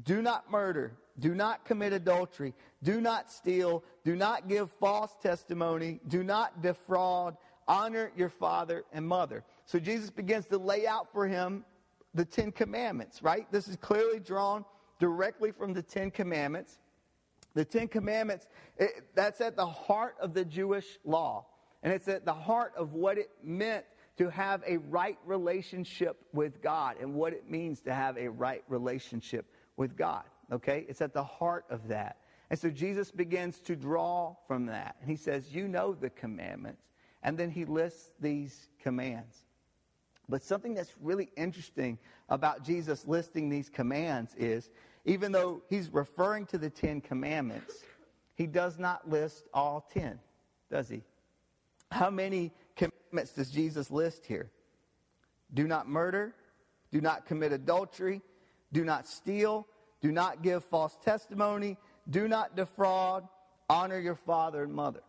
do 0.05 0.23
not 0.23 0.51
murder, 0.51 0.97
do 1.19 1.35
not 1.35 1.65
commit 1.65 1.93
adultery, 1.93 2.55
do 2.83 3.01
not 3.01 3.31
steal, 3.31 3.83
do 4.05 4.17
not 4.17 4.49
give 4.49 4.71
false 4.73 5.15
testimony, 5.23 6.01
do 6.09 6.23
not 6.23 6.63
defraud, 6.63 7.37
honor 7.69 8.13
your 8.17 8.29
father 8.29 8.85
and 8.93 9.07
mother. 9.07 9.45
So 9.65 9.79
Jesus 9.79 10.11
begins 10.11 10.47
to 10.47 10.59
lay 10.59 10.87
out 10.87 11.13
for 11.13 11.27
him 11.27 11.65
the 12.15 12.25
Ten 12.25 12.53
Commandments, 12.53 13.23
right? 13.23 13.51
This 13.53 13.69
is 13.69 13.77
clearly 13.77 14.21
drawn 14.21 14.65
directly 14.99 15.53
from 15.53 15.73
the 15.73 15.83
Ten 15.83 16.11
Commandments. 16.11 16.79
The 17.55 17.65
Ten 17.65 17.89
Commandments, 17.89 18.47
it, 18.79 19.07
that's 19.15 19.41
at 19.41 19.57
the 19.57 19.67
heart 19.67 20.17
of 20.21 20.35
the 20.35 20.45
Jewish 20.45 20.99
law. 21.05 21.47
And 21.83 21.93
it's 21.93 22.09
at 22.09 22.25
the 22.25 22.35
heart 22.35 22.73
of 22.77 22.95
what 22.95 23.19
it 23.19 23.31
meant 23.43 23.85
to 24.19 24.31
have 24.31 24.63
a 24.67 24.79
right 24.79 25.19
relationship 25.27 26.17
with 26.33 26.63
God 26.63 26.97
and 27.01 27.15
what 27.15 27.33
it 27.33 27.51
means 27.51 27.81
to 27.83 27.95
have 27.95 28.17
a 28.17 28.29
right 28.29 28.65
relationship 28.69 29.47
with 29.77 29.97
God. 29.97 30.25
Okay? 30.53 30.85
It's 30.89 31.01
at 31.01 31.13
the 31.13 31.25
heart 31.25 31.65
of 31.71 31.89
that. 31.89 32.19
And 32.51 32.59
so 32.59 32.71
Jesus 32.71 33.11
begins 33.11 33.59
to 33.61 33.75
draw 33.75 34.37
from 34.47 34.67
that. 34.67 34.97
And 35.01 35.11
he 35.11 35.17
says, 35.17 35.53
You 35.53 35.69
know 35.69 35.95
the 35.95 36.11
commandments. 36.11 36.83
And 37.23 37.37
then 37.37 37.51
he 37.51 37.65
lists 37.65 38.11
these 38.21 38.69
commands. 38.81 39.37
But 40.29 40.43
something 40.43 40.75
that's 40.75 40.93
really 41.01 41.31
interesting 41.37 41.99
about 42.29 42.65
Jesus 42.65 43.07
listing 43.07 43.49
these 43.49 43.69
commands 43.69 44.35
is 44.37 44.71
even 45.05 45.33
though 45.33 45.63
he's 45.69 45.89
referring 45.93 46.47
to 46.47 46.59
the 46.59 46.69
Ten 46.69 47.01
Commandments, 47.01 47.85
he 48.35 48.47
does 48.47 48.79
not 48.79 49.09
list 49.09 49.47
all 49.55 49.89
ten, 49.93 50.19
does 50.71 50.89
he? 50.89 51.03
How 51.91 52.11
many 52.11 52.53
commandments 52.75 53.33
does 53.33 53.51
Jesus 53.51 53.91
list 53.91 54.27
here? 54.27 54.51
Do 55.55 55.69
not 55.69 55.89
murder, 55.89 56.35
do 56.91 57.01
not 57.01 57.25
commit 57.25 57.53
adultery, 57.53 58.21
do 58.73 58.85
not 58.85 59.07
steal, 59.07 59.67
do 60.01 60.13
not 60.13 60.43
give 60.43 60.65
false 60.65 60.97
testimony, 61.05 61.77
do 62.11 62.29
not 62.29 62.57
defraud, 62.57 63.27
honor 63.69 63.99
your 63.99 64.15
father 64.15 64.63
and 64.63 64.73
mother. 64.73 65.03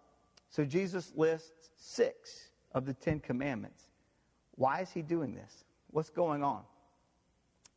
So 0.49 0.65
Jesus 0.65 1.11
lists 1.15 1.69
six 1.77 2.49
of 2.73 2.85
the 2.85 2.93
Ten 2.93 3.19
Commandments. 3.19 3.83
Why 4.55 4.81
is 4.81 4.91
he 4.91 5.01
doing 5.01 5.35
this? 5.35 5.65
What's 5.91 6.09
going 6.09 6.43
on? 6.43 6.63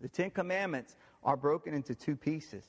The 0.01 0.09
Ten 0.09 0.31
Commandments 0.31 0.97
are 1.23 1.37
broken 1.37 1.75
into 1.75 1.95
two 1.95 2.17
pieces, 2.17 2.65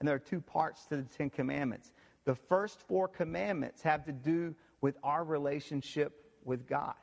and 0.00 0.08
there 0.08 0.16
are 0.16 0.20
two 0.20 0.40
parts 0.40 0.86
to 0.86 0.96
the 0.96 1.04
Ten 1.04 1.30
Commandments. 1.30 1.92
The 2.24 2.34
first 2.34 2.80
four 2.80 3.08
commandments 3.08 3.82
have 3.82 4.04
to 4.06 4.12
do 4.12 4.54
with 4.80 4.96
our 5.02 5.24
relationship 5.24 6.24
with 6.44 6.66
God. 6.66 6.94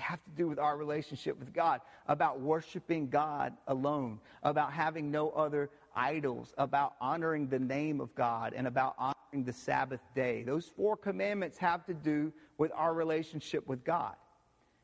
Have 0.00 0.24
to 0.24 0.30
do 0.30 0.48
with 0.48 0.58
our 0.58 0.76
relationship 0.76 1.38
with 1.38 1.52
God, 1.52 1.80
about 2.08 2.40
worshiping 2.40 3.08
God 3.08 3.52
alone, 3.68 4.18
about 4.42 4.72
having 4.72 5.10
no 5.10 5.30
other 5.30 5.70
idols, 5.94 6.52
about 6.58 6.94
honoring 7.00 7.48
the 7.48 7.58
name 7.58 8.00
of 8.00 8.14
God, 8.14 8.54
and 8.56 8.66
about 8.66 8.94
honoring 8.98 9.44
the 9.44 9.52
Sabbath 9.52 10.00
day. 10.14 10.42
Those 10.42 10.66
four 10.66 10.96
commandments 10.96 11.58
have 11.58 11.84
to 11.86 11.94
do 11.94 12.32
with 12.58 12.72
our 12.74 12.94
relationship 12.94 13.66
with 13.68 13.84
God. 13.84 14.14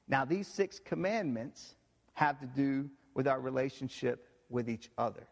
Now, 0.08 0.24
these 0.24 0.46
six 0.46 0.78
commandments 0.78 1.74
have 2.14 2.38
to 2.40 2.46
do 2.46 2.88
with 3.14 3.26
our 3.26 3.40
relationship 3.40 4.28
with 4.48 4.68
each 4.68 4.90
other. 4.96 5.26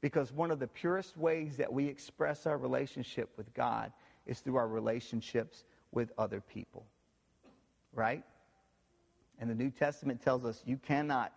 Because 0.00 0.32
one 0.32 0.50
of 0.50 0.60
the 0.60 0.68
purest 0.68 1.16
ways 1.16 1.56
that 1.56 1.72
we 1.72 1.86
express 1.86 2.46
our 2.46 2.58
relationship 2.58 3.30
with 3.36 3.52
God 3.54 3.92
is 4.26 4.40
through 4.40 4.56
our 4.56 4.68
relationships 4.68 5.64
with 5.90 6.12
other 6.18 6.40
people. 6.40 6.84
Right? 7.92 8.22
And 9.38 9.50
the 9.50 9.54
New 9.54 9.70
Testament 9.70 10.22
tells 10.22 10.44
us 10.44 10.62
you 10.66 10.76
cannot 10.76 11.32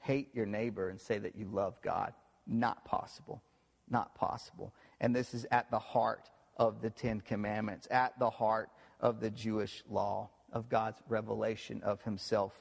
hate 0.00 0.28
your 0.34 0.46
neighbor 0.46 0.88
and 0.88 1.00
say 1.00 1.18
that 1.18 1.36
you 1.36 1.46
love 1.46 1.80
God. 1.82 2.12
Not 2.46 2.84
possible. 2.84 3.42
Not 3.88 4.14
possible. 4.14 4.72
And 5.00 5.14
this 5.14 5.34
is 5.34 5.46
at 5.50 5.70
the 5.70 5.78
heart 5.78 6.30
of 6.56 6.80
the 6.80 6.90
Ten 6.90 7.20
Commandments, 7.20 7.86
at 7.90 8.18
the 8.18 8.30
heart 8.30 8.70
of 9.00 9.20
the 9.20 9.30
Jewish 9.30 9.82
law, 9.88 10.30
of 10.52 10.68
God's 10.68 11.00
revelation 11.08 11.82
of 11.82 12.00
himself 12.02 12.52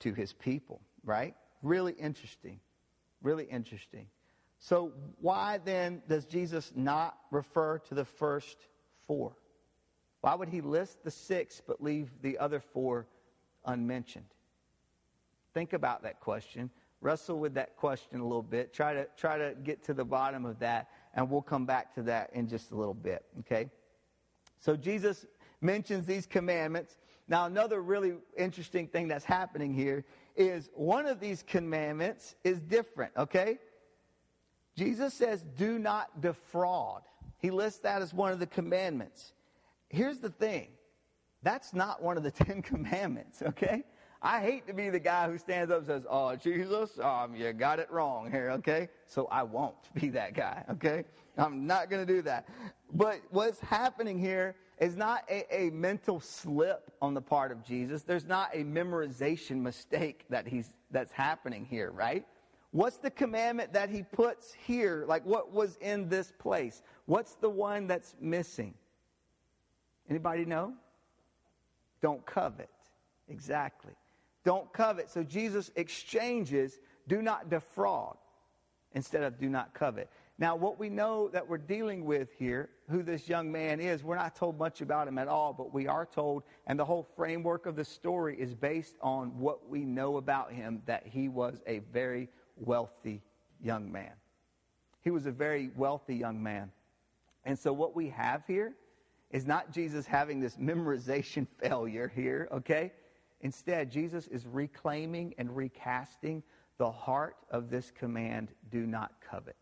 to 0.00 0.12
his 0.12 0.32
people, 0.32 0.80
right? 1.04 1.34
Really 1.62 1.92
interesting. 1.92 2.60
Really 3.22 3.44
interesting. 3.44 4.06
So, 4.58 4.92
why 5.20 5.58
then 5.64 6.02
does 6.06 6.26
Jesus 6.26 6.70
not 6.74 7.16
refer 7.30 7.78
to 7.78 7.94
the 7.94 8.04
first 8.04 8.58
four? 9.06 9.32
Why 10.20 10.34
would 10.34 10.50
he 10.50 10.60
list 10.60 11.02
the 11.02 11.10
six 11.10 11.62
but 11.66 11.82
leave 11.82 12.10
the 12.20 12.38
other 12.38 12.60
four 12.60 13.06
unmentioned? 13.64 14.26
Think 15.54 15.72
about 15.72 16.02
that 16.02 16.20
question. 16.20 16.70
Wrestle 17.00 17.38
with 17.38 17.54
that 17.54 17.76
question 17.76 18.20
a 18.20 18.22
little 18.22 18.42
bit. 18.42 18.72
Try 18.72 18.94
to, 18.94 19.06
try 19.16 19.38
to 19.38 19.54
get 19.62 19.82
to 19.84 19.94
the 19.94 20.04
bottom 20.04 20.44
of 20.44 20.58
that, 20.58 20.88
and 21.14 21.30
we'll 21.30 21.42
come 21.42 21.66
back 21.66 21.94
to 21.94 22.02
that 22.02 22.30
in 22.34 22.48
just 22.48 22.70
a 22.70 22.76
little 22.76 22.94
bit, 22.94 23.24
okay? 23.40 23.70
So 24.60 24.76
Jesus 24.76 25.26
mentions 25.60 26.06
these 26.06 26.26
commandments. 26.26 26.96
Now, 27.26 27.46
another 27.46 27.80
really 27.80 28.14
interesting 28.36 28.86
thing 28.86 29.08
that's 29.08 29.24
happening 29.24 29.72
here 29.72 30.04
is 30.36 30.68
one 30.74 31.06
of 31.06 31.20
these 31.20 31.42
commandments 31.42 32.34
is 32.44 32.60
different, 32.60 33.12
okay? 33.16 33.58
Jesus 34.76 35.14
says, 35.14 35.44
do 35.56 35.78
not 35.78 36.20
defraud. 36.20 37.02
He 37.38 37.50
lists 37.50 37.80
that 37.80 38.02
as 38.02 38.12
one 38.12 38.32
of 38.32 38.38
the 38.38 38.46
commandments. 38.46 39.32
Here's 39.88 40.18
the 40.18 40.30
thing 40.30 40.68
that's 41.42 41.72
not 41.72 42.02
one 42.02 42.16
of 42.16 42.22
the 42.22 42.30
Ten 42.44 42.62
Commandments, 42.62 43.42
okay? 43.42 43.84
I 44.22 44.40
hate 44.40 44.66
to 44.66 44.74
be 44.74 44.90
the 44.90 45.00
guy 45.00 45.30
who 45.30 45.38
stands 45.38 45.70
up 45.70 45.78
and 45.78 45.86
says, 45.86 46.02
Oh, 46.08 46.36
Jesus, 46.36 46.98
um, 47.02 47.34
you 47.34 47.52
got 47.52 47.78
it 47.78 47.90
wrong 47.90 48.30
here, 48.30 48.50
okay? 48.50 48.88
So 49.06 49.26
I 49.30 49.42
won't 49.42 49.94
be 49.94 50.10
that 50.10 50.34
guy, 50.34 50.64
okay? 50.70 51.04
I'm 51.38 51.66
not 51.66 51.88
going 51.88 52.06
to 52.06 52.12
do 52.12 52.20
that. 52.22 52.46
But 52.92 53.20
what's 53.30 53.60
happening 53.60 54.18
here 54.18 54.56
is 54.78 54.96
not 54.96 55.24
a, 55.30 55.46
a, 55.54 55.70
mental 55.70 56.20
slip 56.20 56.90
on 57.00 57.14
the 57.14 57.20
part 57.20 57.52
of 57.52 57.64
Jesus. 57.64 58.02
There's 58.02 58.26
not 58.26 58.50
a 58.52 58.64
memorization 58.64 59.60
mistake 59.60 60.24
that 60.28 60.46
he's, 60.46 60.70
that's 60.90 61.12
happening 61.12 61.64
here, 61.64 61.90
right? 61.92 62.26
What's 62.72 62.96
the 62.96 63.10
commandment 63.10 63.72
that 63.72 63.90
he 63.90 64.02
puts 64.02 64.52
here? 64.52 65.04
Like 65.06 65.24
what 65.24 65.52
was 65.52 65.76
in 65.80 66.08
this 66.08 66.32
place? 66.38 66.82
What's 67.06 67.34
the 67.34 67.50
one 67.50 67.86
that's 67.86 68.14
missing? 68.20 68.74
Anybody 70.08 70.44
know? 70.44 70.74
Don't 72.02 72.24
covet. 72.26 72.70
Exactly. 73.28 73.92
Don't 74.44 74.72
covet. 74.72 75.10
So 75.10 75.22
Jesus 75.22 75.70
exchanges 75.76 76.78
do 77.08 77.22
not 77.22 77.50
defraud 77.50 78.16
instead 78.92 79.22
of 79.22 79.38
do 79.38 79.48
not 79.48 79.74
covet. 79.74 80.08
Now, 80.38 80.56
what 80.56 80.78
we 80.78 80.88
know 80.88 81.28
that 81.28 81.46
we're 81.46 81.58
dealing 81.58 82.06
with 82.06 82.30
here, 82.38 82.70
who 82.88 83.02
this 83.02 83.28
young 83.28 83.52
man 83.52 83.78
is, 83.78 84.02
we're 84.02 84.16
not 84.16 84.34
told 84.34 84.58
much 84.58 84.80
about 84.80 85.06
him 85.06 85.18
at 85.18 85.28
all, 85.28 85.52
but 85.52 85.74
we 85.74 85.86
are 85.86 86.06
told, 86.06 86.44
and 86.66 86.78
the 86.78 86.84
whole 86.84 87.06
framework 87.14 87.66
of 87.66 87.76
the 87.76 87.84
story 87.84 88.40
is 88.40 88.54
based 88.54 88.96
on 89.02 89.38
what 89.38 89.68
we 89.68 89.84
know 89.84 90.16
about 90.16 90.50
him 90.50 90.80
that 90.86 91.06
he 91.06 91.28
was 91.28 91.60
a 91.66 91.80
very 91.92 92.30
wealthy 92.56 93.20
young 93.62 93.92
man. 93.92 94.12
He 95.02 95.10
was 95.10 95.26
a 95.26 95.30
very 95.30 95.70
wealthy 95.76 96.16
young 96.16 96.42
man. 96.42 96.72
And 97.44 97.58
so, 97.58 97.70
what 97.74 97.94
we 97.94 98.08
have 98.08 98.42
here 98.46 98.72
is 99.30 99.46
not 99.46 99.70
Jesus 99.70 100.06
having 100.06 100.40
this 100.40 100.56
memorization 100.56 101.46
failure 101.62 102.10
here, 102.14 102.48
okay? 102.52 102.92
Instead, 103.42 103.90
Jesus 103.90 104.26
is 104.26 104.46
reclaiming 104.46 105.34
and 105.38 105.54
recasting 105.54 106.42
the 106.78 106.90
heart 106.90 107.36
of 107.50 107.70
this 107.70 107.90
command 107.90 108.48
do 108.70 108.86
not 108.86 109.12
covet 109.20 109.56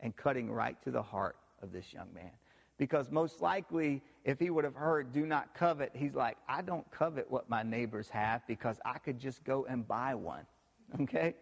and 0.00 0.16
cutting 0.16 0.50
right 0.50 0.80
to 0.82 0.90
the 0.90 1.02
heart 1.02 1.36
of 1.62 1.72
this 1.72 1.92
young 1.92 2.12
man. 2.14 2.30
Because 2.78 3.10
most 3.10 3.42
likely, 3.42 4.02
if 4.24 4.38
he 4.38 4.48
would 4.48 4.64
have 4.64 4.74
heard, 4.74 5.12
do 5.12 5.26
not 5.26 5.52
covet, 5.54 5.90
he's 5.94 6.14
like, 6.14 6.38
I 6.48 6.62
don't 6.62 6.90
covet 6.90 7.30
what 7.30 7.50
my 7.50 7.62
neighbors 7.62 8.08
have 8.08 8.46
because 8.46 8.80
I 8.86 8.98
could 8.98 9.18
just 9.18 9.44
go 9.44 9.66
and 9.68 9.86
buy 9.86 10.14
one. 10.14 10.46
Okay? 11.02 11.36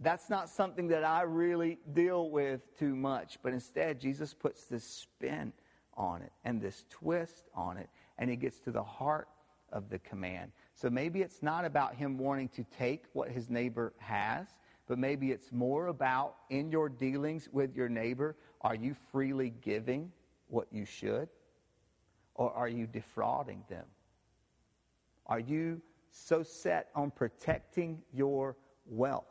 That's 0.00 0.28
not 0.28 0.48
something 0.48 0.88
that 0.88 1.04
I 1.04 1.22
really 1.22 1.78
deal 1.92 2.28
with 2.28 2.76
too 2.76 2.96
much. 2.96 3.38
But 3.40 3.52
instead, 3.52 4.00
Jesus 4.00 4.34
puts 4.34 4.64
this 4.64 4.82
spin 4.82 5.52
on 5.96 6.22
it 6.22 6.32
and 6.44 6.60
this 6.60 6.84
twist 6.90 7.48
on 7.54 7.76
it, 7.76 7.88
and 8.18 8.30
he 8.30 8.36
gets 8.36 8.60
to 8.60 8.70
the 8.70 8.82
heart 8.82 9.28
of 9.72 9.88
the 9.90 9.98
command. 9.98 10.52
So 10.74 10.88
maybe 10.88 11.22
it's 11.22 11.42
not 11.42 11.64
about 11.64 11.94
him 11.94 12.18
wanting 12.18 12.48
to 12.50 12.64
take 12.76 13.04
what 13.12 13.30
his 13.30 13.50
neighbor 13.50 13.92
has, 13.98 14.46
but 14.86 14.98
maybe 14.98 15.32
it's 15.32 15.52
more 15.52 15.88
about 15.88 16.36
in 16.50 16.70
your 16.70 16.88
dealings 16.88 17.48
with 17.52 17.74
your 17.74 17.88
neighbor, 17.88 18.36
are 18.60 18.74
you 18.74 18.94
freely 19.10 19.52
giving 19.62 20.10
what 20.48 20.66
you 20.70 20.84
should? 20.84 21.28
Or 22.34 22.52
are 22.52 22.68
you 22.68 22.86
defrauding 22.86 23.64
them? 23.68 23.86
Are 25.26 25.40
you 25.40 25.80
so 26.10 26.42
set 26.42 26.88
on 26.94 27.10
protecting 27.10 28.02
your 28.12 28.56
wealth 28.86 29.24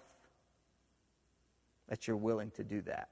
that 1.88 2.08
you're 2.08 2.18
willing 2.18 2.52
to 2.52 2.64
do 2.64 2.82
that? 2.84 3.10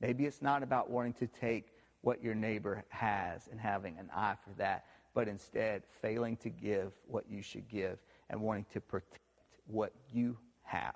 Maybe 0.00 0.26
it's 0.26 0.40
not 0.40 0.62
about 0.62 0.90
wanting 0.90 1.14
to 1.14 1.26
take 1.26 1.72
what 2.02 2.22
your 2.22 2.34
neighbor 2.34 2.84
has 2.88 3.48
and 3.50 3.60
having 3.60 3.98
an 3.98 4.08
eye 4.14 4.34
for 4.44 4.54
that, 4.58 4.84
but 5.14 5.28
instead 5.28 5.82
failing 6.00 6.36
to 6.38 6.48
give 6.48 6.92
what 7.06 7.24
you 7.28 7.42
should 7.42 7.68
give 7.68 7.98
and 8.30 8.40
wanting 8.40 8.66
to 8.72 8.80
protect 8.80 9.20
what 9.66 9.92
you 10.12 10.36
have 10.62 10.94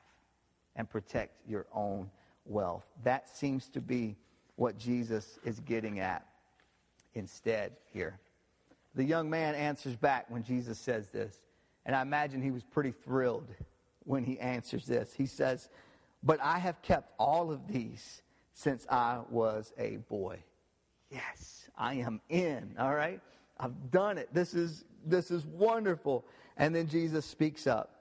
and 0.76 0.88
protect 0.88 1.36
your 1.48 1.66
own 1.72 2.10
wealth. 2.44 2.84
That 3.02 3.28
seems 3.28 3.68
to 3.70 3.80
be 3.80 4.16
what 4.56 4.78
Jesus 4.78 5.38
is 5.44 5.60
getting 5.60 6.00
at 6.00 6.26
instead 7.14 7.72
here. 7.92 8.18
The 8.94 9.04
young 9.04 9.28
man 9.28 9.54
answers 9.54 9.96
back 9.96 10.26
when 10.30 10.44
Jesus 10.44 10.78
says 10.78 11.08
this, 11.08 11.40
and 11.86 11.94
I 11.94 12.02
imagine 12.02 12.40
he 12.40 12.50
was 12.50 12.62
pretty 12.62 12.92
thrilled 12.92 13.48
when 14.04 14.24
he 14.24 14.38
answers 14.38 14.86
this. 14.86 15.12
He 15.12 15.26
says, 15.26 15.68
But 16.22 16.40
I 16.40 16.58
have 16.58 16.80
kept 16.82 17.12
all 17.18 17.50
of 17.50 17.66
these 17.66 18.22
since 18.52 18.86
I 18.88 19.20
was 19.30 19.72
a 19.76 19.96
boy. 20.08 20.38
Yes, 21.14 21.68
I 21.78 21.94
am 21.94 22.20
in, 22.28 22.74
all 22.78 22.94
right? 22.94 23.20
I've 23.58 23.90
done 23.92 24.18
it. 24.18 24.28
This 24.34 24.52
is, 24.52 24.84
this 25.06 25.30
is 25.30 25.46
wonderful. 25.46 26.24
And 26.56 26.74
then 26.74 26.88
Jesus 26.88 27.24
speaks 27.24 27.68
up. 27.68 28.00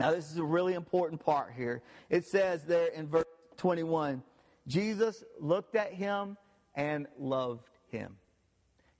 Now, 0.00 0.10
this 0.10 0.32
is 0.32 0.38
a 0.38 0.44
really 0.44 0.74
important 0.74 1.24
part 1.24 1.52
here. 1.56 1.80
It 2.10 2.24
says 2.24 2.64
there 2.64 2.88
in 2.88 3.06
verse 3.06 3.24
21 3.56 4.22
Jesus 4.66 5.22
looked 5.38 5.76
at 5.76 5.92
him 5.92 6.36
and 6.74 7.06
loved 7.18 7.68
him. 7.90 8.16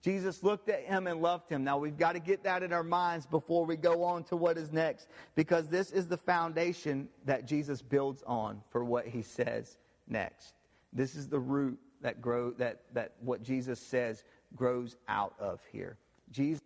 Jesus 0.03 0.42
looked 0.42 0.68
at 0.68 0.83
him 0.83 1.07
and 1.07 1.23
loved 1.23 1.49
him. 1.49 1.64
Now, 1.64 1.79
we've 1.79 1.97
got 1.97 2.12
to 2.12 2.20
get 2.20 2.44
that 2.44 2.62
in 2.62 2.73
our 2.73 2.83
minds 2.85 3.25
before 3.25 3.64
we 3.64 3.77
go 3.77 4.05
on 4.05 4.23
to 4.25 4.37
what 4.37 4.59
is 4.59 4.70
next, 4.70 5.09
because 5.35 5.66
this 5.66 5.90
is 5.90 6.07
the 6.07 6.18
foundation 6.18 7.09
that 7.25 7.47
Jesus 7.47 7.81
builds 7.81 8.23
on 8.27 8.61
for 8.70 8.85
what 8.85 9.07
he 9.07 9.23
says 9.23 9.79
next. 10.07 10.53
This 10.92 11.16
is 11.16 11.29
the 11.29 11.40
root 11.40 11.79
that 12.04 12.20
grow 12.20 12.50
that, 12.52 12.82
that 12.92 13.12
what 13.20 13.42
Jesus 13.42 13.80
says 13.80 14.22
grows 14.54 14.94
out 15.08 15.34
of 15.40 15.58
here. 15.72 15.96
Jesus 16.30 16.60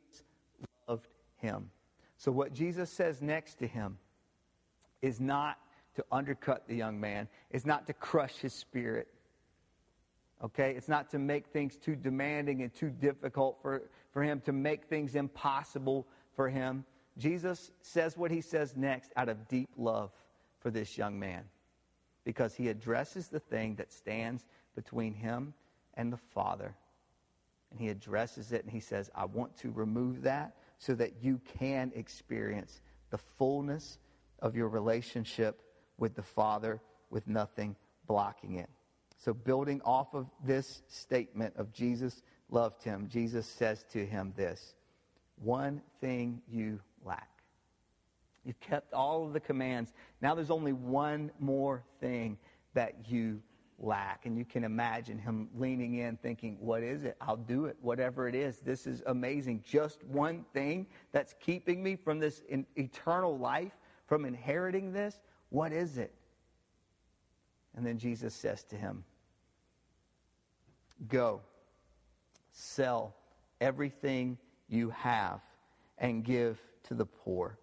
loved 0.88 1.07
him. 1.37 1.70
So, 2.18 2.33
what 2.33 2.53
Jesus 2.53 2.90
says 2.90 3.22
next 3.22 3.61
to 3.61 3.66
him 3.66 3.98
is 5.01 5.20
not 5.20 5.57
to 5.94 6.05
undercut 6.11 6.66
the 6.66 6.74
young 6.74 7.01
man, 7.01 7.29
it's 7.51 7.64
not 7.64 7.87
to 7.87 7.92
crush 7.92 8.35
his 8.35 8.53
spirit. 8.53 9.09
Okay? 10.44 10.74
It's 10.77 10.88
not 10.88 11.11
to 11.11 11.18
make 11.18 11.46
things 11.46 11.77
too 11.77 11.96
demanding 11.96 12.62
and 12.62 12.74
too 12.74 12.90
difficult 12.90 13.59
for, 13.62 13.83
for 14.12 14.22
him, 14.22 14.40
to 14.42 14.53
make 14.53 14.85
things 14.85 15.14
impossible 15.14 16.07
for 16.35 16.48
him. 16.48 16.85
Jesus 17.16 17.70
says 17.83 18.16
what 18.16 18.31
he 18.31 18.40
says 18.40 18.77
next 18.77 19.12
out 19.16 19.29
of 19.29 19.48
deep 19.48 19.70
love 19.77 20.11
for 20.61 20.70
this 20.70 20.98
young 20.98 21.18
man 21.18 21.44
because 22.29 22.55
he 22.55 22.68
addresses 22.68 23.29
the 23.29 23.40
thing 23.40 23.74
that 23.77 23.90
stands 23.90 24.44
between 24.79 25.12
him 25.12 25.53
and 25.95 26.12
the 26.12 26.17
Father. 26.17 26.73
And 27.73 27.81
he 27.81 27.88
addresses 27.88 28.53
it 28.53 28.62
and 28.62 28.73
he 28.73 28.79
says, 28.79 29.11
I 29.12 29.25
want 29.25 29.57
to 29.59 29.73
remove 29.73 30.23
that 30.23 30.55
so 30.79 30.95
that 30.95 31.14
you 31.21 31.41
can 31.59 31.91
experience 31.97 32.81
the 33.11 33.19
fullness 33.19 33.99
of 34.38 34.55
your 34.55 34.69
relationship 34.69 35.61
with 35.99 36.14
the 36.14 36.23
Father 36.23 36.81
with 37.11 37.27
nothing 37.27 37.75
blocking 38.07 38.55
it. 38.55 38.71
So, 39.17 39.35
building 39.35 39.81
off 39.85 40.14
of 40.14 40.27
this 40.45 40.83
statement 40.87 41.57
of 41.57 41.73
Jesus 41.73 42.23
loved 42.49 42.85
him, 42.85 43.09
Jesus 43.11 43.49
says 43.49 43.85
to 43.93 44.07
him 44.07 44.33
this 44.37 44.75
One 45.43 45.83
thing 46.01 46.41
you 46.49 46.79
lack. 47.05 47.29
You've 48.45 48.61
kept 48.61 48.95
all 48.95 49.27
of 49.27 49.33
the 49.33 49.41
commands. 49.41 49.93
Now 50.23 50.37
there's 50.37 50.53
only 50.53 50.73
one 50.73 51.33
more 51.41 51.83
thing 52.01 52.38
that 52.75 53.09
you 53.09 53.43
lack. 53.79 54.27
And 54.27 54.37
you 54.37 54.45
can 54.45 54.64
imagine 54.64 55.19
him 55.19 55.49
leaning 55.57 55.95
in, 55.95 56.17
thinking, 56.17 56.57
What 56.61 56.83
is 56.83 57.05
it? 57.05 57.17
I'll 57.21 57.37
do 57.37 57.67
it. 57.67 57.77
Whatever 57.81 58.29
it 58.29 58.35
is, 58.35 58.59
this 58.61 58.87
is 58.87 59.03
amazing. 59.07 59.62
Just 59.67 60.05
one 60.05 60.45
thing 60.53 60.87
that's 61.12 61.35
keeping 61.41 61.83
me 61.83 61.97
from 61.97 62.19
this 62.19 62.43
eternal 62.77 63.38
life, 63.38 63.73
from 64.07 64.25
inheriting 64.25 64.93
this. 64.93 65.21
What 65.51 65.73
is 65.73 65.99
it? 65.99 66.14
And 67.77 67.87
then 67.87 67.99
Jesus 67.99 68.35
says 68.35 68.64
to 68.64 68.77
him, 68.77 69.05
Go, 71.07 71.41
sell 72.51 73.14
everything 73.61 74.37
you 74.69 74.91
have 74.91 75.41
and 75.99 76.25
give 76.25 76.61
to 76.85 76.95
the 76.95 77.07
poor. 77.07 77.59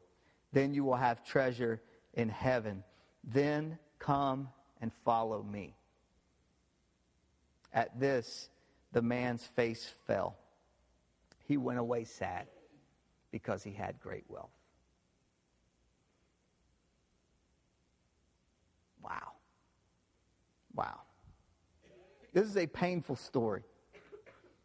Then 0.54 0.74
you 0.74 0.86
will 0.86 0.96
have 0.96 1.26
treasure 1.26 1.82
in 2.14 2.30
heaven. 2.30 2.84
Then 3.24 3.78
come 4.00 4.48
and 4.82 4.92
follow 5.04 5.44
me. 5.44 5.76
At 7.76 8.00
this, 8.00 8.50
the 8.94 9.02
man's 9.02 9.46
face 9.46 9.94
fell. 10.08 10.38
He 11.46 11.58
went 11.58 11.78
away 11.78 12.06
sad 12.06 12.48
because 13.32 13.62
he 13.64 13.74
had 13.74 14.00
great 14.00 14.24
wealth. 14.30 14.50
Wow. 19.04 19.34
Wow. 20.74 21.02
This 22.34 22.46
is 22.46 22.58
a 22.58 22.66
painful 22.66 23.18
story. 23.18 23.64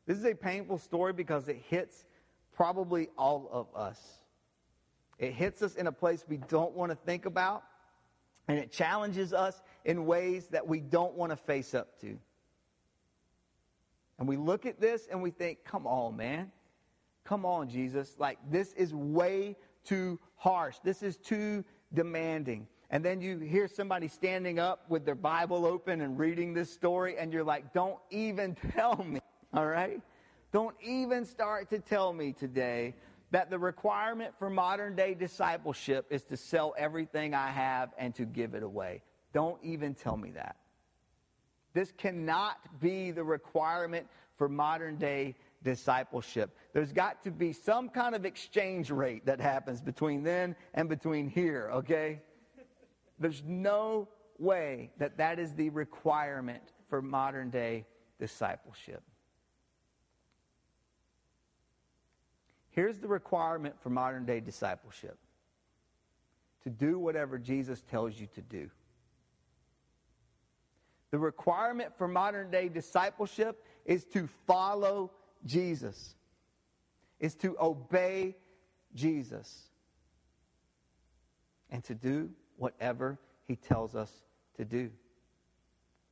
This 0.06 0.16
is 0.16 0.24
a 0.24 0.34
painful 0.34 0.78
story 0.78 1.12
because 1.12 1.48
it 1.48 1.60
hits 1.68 2.04
probably 2.52 3.08
all 3.18 3.48
of 3.52 3.66
us. 3.74 4.00
It 5.18 5.32
hits 5.32 5.62
us 5.62 5.74
in 5.74 5.88
a 5.88 5.92
place 5.92 6.24
we 6.28 6.38
don't 6.38 6.74
want 6.74 6.90
to 6.90 6.96
think 6.96 7.26
about, 7.26 7.64
and 8.48 8.56
it 8.56 8.72
challenges 8.72 9.32
us 9.32 9.60
in 9.84 10.06
ways 10.06 10.46
that 10.48 10.66
we 10.66 10.80
don't 10.80 11.14
want 11.14 11.30
to 11.30 11.36
face 11.36 11.74
up 11.74 12.00
to. 12.00 12.16
And 14.20 14.28
we 14.28 14.36
look 14.36 14.66
at 14.66 14.78
this 14.78 15.08
and 15.10 15.22
we 15.22 15.30
think, 15.30 15.64
come 15.64 15.86
on, 15.86 16.16
man. 16.16 16.52
Come 17.24 17.46
on, 17.46 17.68
Jesus. 17.68 18.14
Like, 18.18 18.38
this 18.50 18.74
is 18.74 18.94
way 18.94 19.56
too 19.82 20.20
harsh. 20.36 20.76
This 20.84 21.02
is 21.02 21.16
too 21.16 21.64
demanding. 21.94 22.68
And 22.90 23.04
then 23.04 23.20
you 23.22 23.38
hear 23.38 23.66
somebody 23.66 24.08
standing 24.08 24.58
up 24.58 24.84
with 24.90 25.06
their 25.06 25.14
Bible 25.14 25.64
open 25.64 26.02
and 26.02 26.18
reading 26.18 26.52
this 26.52 26.70
story, 26.70 27.16
and 27.16 27.32
you're 27.32 27.44
like, 27.44 27.72
don't 27.72 27.98
even 28.10 28.54
tell 28.74 29.02
me, 29.02 29.20
all 29.54 29.66
right? 29.66 30.00
Don't 30.52 30.76
even 30.82 31.24
start 31.24 31.70
to 31.70 31.78
tell 31.78 32.12
me 32.12 32.32
today 32.32 32.94
that 33.30 33.48
the 33.48 33.58
requirement 33.58 34.34
for 34.38 34.50
modern 34.50 34.96
day 34.96 35.14
discipleship 35.14 36.06
is 36.10 36.24
to 36.24 36.36
sell 36.36 36.74
everything 36.76 37.32
I 37.32 37.48
have 37.48 37.90
and 37.96 38.14
to 38.16 38.24
give 38.26 38.54
it 38.54 38.64
away. 38.64 39.02
Don't 39.32 39.62
even 39.62 39.94
tell 39.94 40.16
me 40.16 40.32
that. 40.32 40.56
This 41.72 41.92
cannot 41.96 42.58
be 42.80 43.10
the 43.10 43.24
requirement 43.24 44.06
for 44.36 44.48
modern 44.48 44.96
day 44.96 45.36
discipleship. 45.62 46.56
There's 46.72 46.92
got 46.92 47.22
to 47.24 47.30
be 47.30 47.52
some 47.52 47.88
kind 47.88 48.14
of 48.14 48.24
exchange 48.24 48.90
rate 48.90 49.26
that 49.26 49.40
happens 49.40 49.80
between 49.80 50.22
then 50.22 50.56
and 50.74 50.88
between 50.88 51.28
here, 51.28 51.70
okay? 51.74 52.22
There's 53.18 53.42
no 53.46 54.08
way 54.38 54.90
that 54.98 55.18
that 55.18 55.38
is 55.38 55.54
the 55.54 55.68
requirement 55.70 56.62
for 56.88 57.02
modern 57.02 57.50
day 57.50 57.86
discipleship. 58.18 59.02
Here's 62.70 62.98
the 62.98 63.08
requirement 63.08 63.74
for 63.82 63.90
modern 63.90 64.24
day 64.24 64.40
discipleship 64.40 65.18
to 66.62 66.70
do 66.70 66.98
whatever 66.98 67.38
Jesus 67.38 67.82
tells 67.82 68.18
you 68.18 68.28
to 68.34 68.42
do. 68.42 68.70
The 71.10 71.18
requirement 71.18 71.96
for 71.96 72.06
modern 72.06 72.50
day 72.50 72.68
discipleship 72.68 73.64
is 73.84 74.04
to 74.06 74.28
follow 74.46 75.10
Jesus, 75.44 76.14
is 77.18 77.34
to 77.36 77.56
obey 77.60 78.36
Jesus, 78.94 79.70
and 81.70 81.82
to 81.84 81.94
do 81.94 82.30
whatever 82.56 83.18
he 83.46 83.56
tells 83.56 83.94
us 83.96 84.12
to 84.56 84.64
do. 84.64 84.90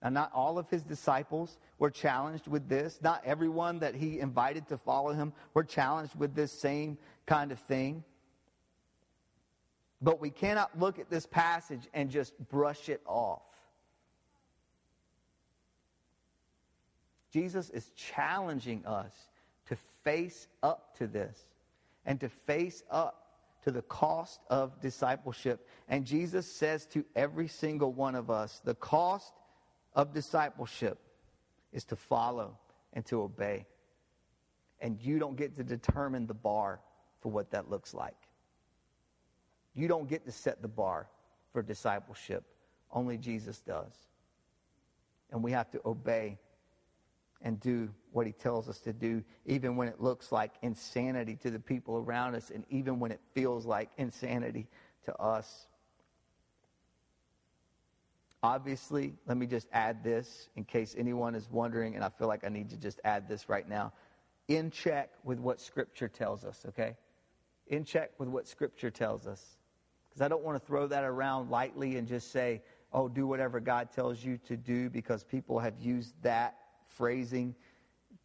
Now, 0.02 0.10
not 0.10 0.32
all 0.32 0.58
of 0.58 0.68
his 0.70 0.82
disciples 0.82 1.58
were 1.78 1.90
challenged 1.90 2.46
with 2.46 2.68
this. 2.68 3.00
Not 3.02 3.22
everyone 3.24 3.80
that 3.80 3.94
he 3.94 4.20
invited 4.20 4.68
to 4.68 4.78
follow 4.78 5.12
him 5.12 5.32
were 5.54 5.64
challenged 5.64 6.14
with 6.14 6.34
this 6.34 6.52
same 6.52 6.98
kind 7.26 7.50
of 7.50 7.58
thing. 7.58 8.04
But 10.00 10.20
we 10.20 10.30
cannot 10.30 10.78
look 10.78 11.00
at 11.00 11.10
this 11.10 11.26
passage 11.26 11.88
and 11.92 12.10
just 12.10 12.32
brush 12.48 12.88
it 12.88 13.02
off. 13.06 13.42
Jesus 17.30 17.70
is 17.70 17.90
challenging 17.96 18.84
us 18.86 19.12
to 19.68 19.76
face 20.04 20.46
up 20.62 20.96
to 20.98 21.06
this 21.06 21.36
and 22.06 22.20
to 22.20 22.28
face 22.28 22.82
up 22.90 23.26
to 23.64 23.70
the 23.70 23.82
cost 23.82 24.40
of 24.48 24.80
discipleship. 24.80 25.66
And 25.88 26.06
Jesus 26.06 26.50
says 26.50 26.86
to 26.86 27.04
every 27.14 27.48
single 27.48 27.92
one 27.92 28.14
of 28.14 28.30
us 28.30 28.60
the 28.64 28.74
cost 28.74 29.32
of 29.94 30.14
discipleship 30.14 30.98
is 31.72 31.84
to 31.86 31.96
follow 31.96 32.56
and 32.92 33.04
to 33.06 33.22
obey. 33.22 33.66
And 34.80 34.98
you 35.00 35.18
don't 35.18 35.36
get 35.36 35.56
to 35.56 35.64
determine 35.64 36.26
the 36.26 36.34
bar 36.34 36.80
for 37.20 37.30
what 37.30 37.50
that 37.50 37.68
looks 37.68 37.92
like. 37.92 38.16
You 39.74 39.88
don't 39.88 40.08
get 40.08 40.24
to 40.24 40.32
set 40.32 40.62
the 40.62 40.68
bar 40.68 41.08
for 41.52 41.62
discipleship. 41.62 42.44
Only 42.90 43.18
Jesus 43.18 43.60
does. 43.60 43.92
And 45.30 45.42
we 45.42 45.52
have 45.52 45.70
to 45.72 45.80
obey 45.84 46.38
and 47.42 47.60
do 47.60 47.88
what 48.12 48.26
he 48.26 48.32
tells 48.32 48.68
us 48.68 48.80
to 48.80 48.92
do, 48.92 49.22
even 49.46 49.76
when 49.76 49.88
it 49.88 50.00
looks 50.00 50.32
like 50.32 50.52
insanity 50.62 51.36
to 51.36 51.50
the 51.50 51.60
people 51.60 51.98
around 51.98 52.34
us, 52.34 52.50
and 52.50 52.64
even 52.70 52.98
when 52.98 53.12
it 53.12 53.20
feels 53.34 53.64
like 53.64 53.90
insanity 53.96 54.66
to 55.04 55.16
us. 55.16 55.66
Obviously, 58.42 59.14
let 59.26 59.36
me 59.36 59.46
just 59.46 59.66
add 59.72 60.02
this 60.04 60.48
in 60.56 60.64
case 60.64 60.94
anyone 60.98 61.34
is 61.34 61.48
wondering, 61.50 61.94
and 61.94 62.04
I 62.04 62.08
feel 62.08 62.28
like 62.28 62.44
I 62.44 62.48
need 62.48 62.70
to 62.70 62.76
just 62.76 63.00
add 63.04 63.28
this 63.28 63.48
right 63.48 63.68
now. 63.68 63.92
In 64.48 64.70
check 64.70 65.10
with 65.24 65.38
what 65.38 65.60
Scripture 65.60 66.08
tells 66.08 66.44
us, 66.44 66.64
okay? 66.68 66.96
In 67.66 67.84
check 67.84 68.12
with 68.18 68.28
what 68.28 68.48
Scripture 68.48 68.90
tells 68.90 69.26
us. 69.26 69.58
Because 70.08 70.22
I 70.22 70.28
don't 70.28 70.42
want 70.42 70.60
to 70.60 70.66
throw 70.66 70.86
that 70.86 71.04
around 71.04 71.50
lightly 71.50 71.96
and 71.96 72.08
just 72.08 72.32
say, 72.32 72.62
oh, 72.92 73.08
do 73.08 73.26
whatever 73.26 73.60
God 73.60 73.90
tells 73.92 74.24
you 74.24 74.38
to 74.48 74.56
do, 74.56 74.88
because 74.88 75.22
people 75.22 75.58
have 75.58 75.74
used 75.78 76.14
that 76.22 76.56
phrasing 76.88 77.54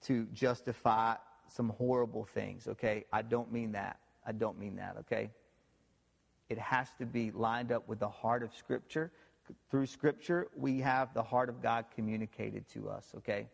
to 0.03 0.25
justify 0.33 1.15
some 1.47 1.69
horrible 1.69 2.25
things, 2.25 2.67
okay? 2.67 3.05
I 3.11 3.21
don't 3.21 3.51
mean 3.51 3.71
that. 3.73 3.99
I 4.25 4.31
don't 4.31 4.57
mean 4.57 4.75
that, 4.77 4.97
okay? 5.01 5.29
It 6.49 6.57
has 6.57 6.87
to 6.99 7.05
be 7.05 7.31
lined 7.31 7.71
up 7.71 7.87
with 7.87 7.99
the 7.99 8.09
heart 8.09 8.43
of 8.43 8.53
Scripture. 8.53 9.11
Through 9.69 9.85
Scripture, 9.87 10.47
we 10.55 10.79
have 10.79 11.13
the 11.13 11.23
heart 11.23 11.49
of 11.49 11.61
God 11.61 11.85
communicated 11.93 12.67
to 12.69 12.89
us, 12.89 13.11
okay? 13.17 13.47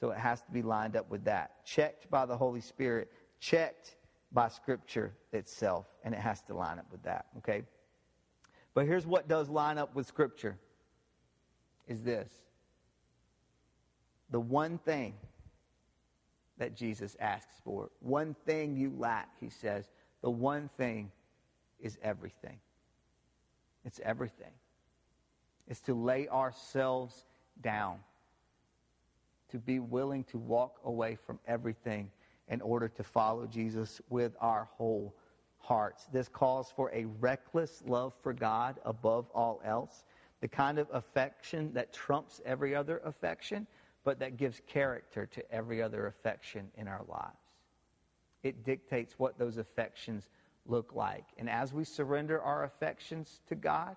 So 0.00 0.10
it 0.10 0.18
has 0.18 0.42
to 0.42 0.50
be 0.50 0.62
lined 0.62 0.96
up 0.96 1.10
with 1.10 1.24
that. 1.24 1.64
Checked 1.64 2.10
by 2.10 2.26
the 2.26 2.36
Holy 2.36 2.60
Spirit, 2.60 3.10
checked 3.40 3.96
by 4.32 4.48
Scripture 4.48 5.14
itself, 5.32 5.86
and 6.04 6.14
it 6.14 6.20
has 6.20 6.42
to 6.42 6.54
line 6.54 6.78
up 6.78 6.86
with 6.90 7.02
that, 7.04 7.26
okay? 7.38 7.62
But 8.74 8.86
here's 8.86 9.06
what 9.06 9.28
does 9.28 9.48
line 9.48 9.78
up 9.78 9.94
with 9.94 10.06
Scripture 10.06 10.58
is 11.86 12.02
this 12.02 12.30
the 14.30 14.40
one 14.40 14.78
thing 14.78 15.14
that 16.58 16.74
Jesus 16.74 17.16
asks 17.20 17.60
for. 17.64 17.90
One 18.00 18.34
thing 18.46 18.76
you 18.76 18.92
lack, 18.96 19.28
he 19.40 19.48
says. 19.48 19.90
The 20.22 20.30
one 20.30 20.70
thing 20.76 21.10
is 21.80 21.98
everything. 22.02 22.58
It's 23.84 24.00
everything. 24.04 24.52
It's 25.66 25.80
to 25.82 25.94
lay 25.94 26.28
ourselves 26.28 27.26
down, 27.60 27.98
to 29.50 29.58
be 29.58 29.78
willing 29.78 30.24
to 30.24 30.38
walk 30.38 30.78
away 30.84 31.16
from 31.26 31.38
everything 31.46 32.10
in 32.48 32.60
order 32.60 32.88
to 32.88 33.02
follow 33.02 33.46
Jesus 33.46 34.00
with 34.10 34.32
our 34.40 34.68
whole 34.76 35.14
hearts. 35.58 36.06
This 36.12 36.28
calls 36.28 36.70
for 36.70 36.90
a 36.92 37.06
reckless 37.20 37.82
love 37.86 38.12
for 38.22 38.32
God 38.32 38.78
above 38.84 39.26
all 39.34 39.62
else, 39.64 40.04
the 40.40 40.48
kind 40.48 40.78
of 40.78 40.86
affection 40.92 41.72
that 41.72 41.92
trumps 41.92 42.40
every 42.44 42.74
other 42.74 43.00
affection 43.04 43.66
but 44.04 44.18
that 44.20 44.36
gives 44.36 44.60
character 44.66 45.26
to 45.26 45.52
every 45.52 45.82
other 45.82 46.06
affection 46.06 46.70
in 46.76 46.86
our 46.86 47.02
lives. 47.08 47.38
It 48.42 48.64
dictates 48.64 49.14
what 49.18 49.38
those 49.38 49.56
affections 49.56 50.28
look 50.66 50.94
like. 50.94 51.24
And 51.38 51.48
as 51.48 51.72
we 51.72 51.84
surrender 51.84 52.40
our 52.40 52.64
affections 52.64 53.40
to 53.48 53.54
God, 53.54 53.96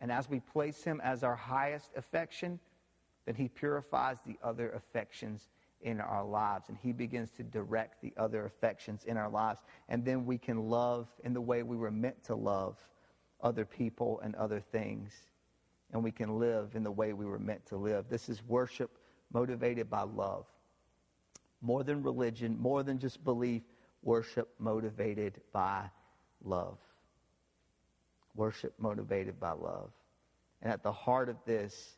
and 0.00 0.12
as 0.12 0.28
we 0.28 0.40
place 0.40 0.82
Him 0.82 1.00
as 1.02 1.22
our 1.22 1.36
highest 1.36 1.90
affection, 1.96 2.58
then 3.24 3.36
He 3.36 3.48
purifies 3.48 4.18
the 4.26 4.36
other 4.42 4.70
affections 4.72 5.48
in 5.80 6.00
our 6.00 6.24
lives. 6.24 6.68
And 6.68 6.76
He 6.82 6.92
begins 6.92 7.30
to 7.32 7.44
direct 7.44 8.02
the 8.02 8.12
other 8.16 8.44
affections 8.44 9.04
in 9.04 9.16
our 9.16 9.30
lives. 9.30 9.60
And 9.88 10.04
then 10.04 10.26
we 10.26 10.38
can 10.38 10.68
love 10.68 11.06
in 11.24 11.32
the 11.32 11.40
way 11.40 11.62
we 11.62 11.76
were 11.76 11.90
meant 11.90 12.24
to 12.24 12.34
love 12.34 12.76
other 13.40 13.64
people 13.64 14.20
and 14.24 14.34
other 14.34 14.60
things 14.60 15.12
and 15.92 16.02
we 16.02 16.10
can 16.10 16.38
live 16.38 16.74
in 16.74 16.82
the 16.82 16.90
way 16.90 17.12
we 17.12 17.26
were 17.26 17.38
meant 17.38 17.64
to 17.66 17.76
live. 17.76 18.06
This 18.08 18.28
is 18.28 18.42
worship 18.42 18.90
motivated 19.32 19.88
by 19.88 20.02
love. 20.02 20.46
More 21.60 21.84
than 21.84 22.02
religion, 22.02 22.58
more 22.58 22.82
than 22.82 22.98
just 22.98 23.24
belief, 23.24 23.62
worship 24.02 24.48
motivated 24.58 25.40
by 25.52 25.90
love. 26.44 26.78
Worship 28.34 28.74
motivated 28.78 29.40
by 29.40 29.52
love. 29.52 29.90
And 30.62 30.72
at 30.72 30.82
the 30.82 30.92
heart 30.92 31.28
of 31.28 31.36
this 31.46 31.96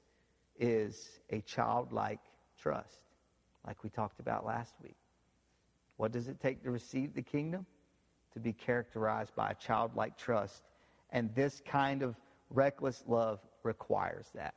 is 0.59 1.21
a 1.31 1.41
childlike 1.41 2.21
trust, 2.61 3.01
like 3.67 3.83
we 3.83 3.91
talked 3.91 4.21
about 4.21 4.45
last 4.45 4.75
week. 4.83 4.97
What 5.97 6.13
does 6.13 6.29
it 6.29 6.41
take 6.41 6.63
to 6.63 6.71
receive 6.71 7.15
the 7.15 7.23
kingdom? 7.23 7.67
To 8.35 8.41
be 8.41 8.53
characterized 8.53 9.35
by 9.35 9.51
a 9.51 9.55
childlike 9.55 10.17
trust. 10.17 10.63
And 11.11 11.35
this 11.35 11.61
kind 11.67 12.03
of 12.03 12.15
reckless 12.51 13.03
love 13.07 13.41
requires 13.69 14.27
that. 14.35 14.55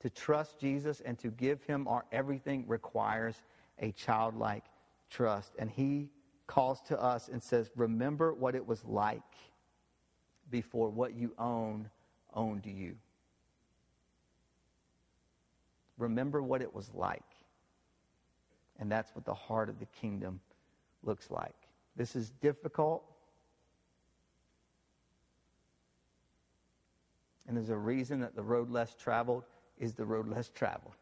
To 0.00 0.08
trust 0.10 0.60
Jesus 0.60 1.02
and 1.04 1.18
to 1.18 1.28
give 1.28 1.62
him 1.64 1.88
our 1.88 2.04
everything 2.12 2.64
requires 2.68 3.42
a 3.80 3.90
childlike 3.92 4.64
trust. 5.10 5.52
And 5.58 5.68
he 5.68 6.08
calls 6.46 6.80
to 6.82 7.02
us 7.02 7.28
and 7.28 7.42
says, 7.42 7.70
Remember 7.74 8.32
what 8.32 8.54
it 8.54 8.64
was 8.64 8.84
like 8.84 9.22
before 10.50 10.88
what 10.88 11.14
you 11.14 11.32
own 11.36 11.90
owned 12.32 12.66
you. 12.66 12.94
Remember 15.98 16.42
what 16.42 16.62
it 16.62 16.72
was 16.72 16.90
like. 16.94 17.22
And 18.78 18.90
that's 18.90 19.14
what 19.14 19.24
the 19.24 19.34
heart 19.34 19.68
of 19.68 19.78
the 19.78 19.86
kingdom 19.86 20.40
looks 21.02 21.30
like. 21.30 21.54
This 21.96 22.14
is 22.16 22.30
difficult. 22.30 23.04
And 27.46 27.56
there's 27.56 27.70
a 27.70 27.76
reason 27.76 28.20
that 28.20 28.34
the 28.34 28.42
road 28.42 28.70
less 28.70 28.94
traveled 28.94 29.44
is 29.78 29.94
the 29.94 30.04
road 30.04 30.28
less 30.28 30.48
traveled. 30.48 30.94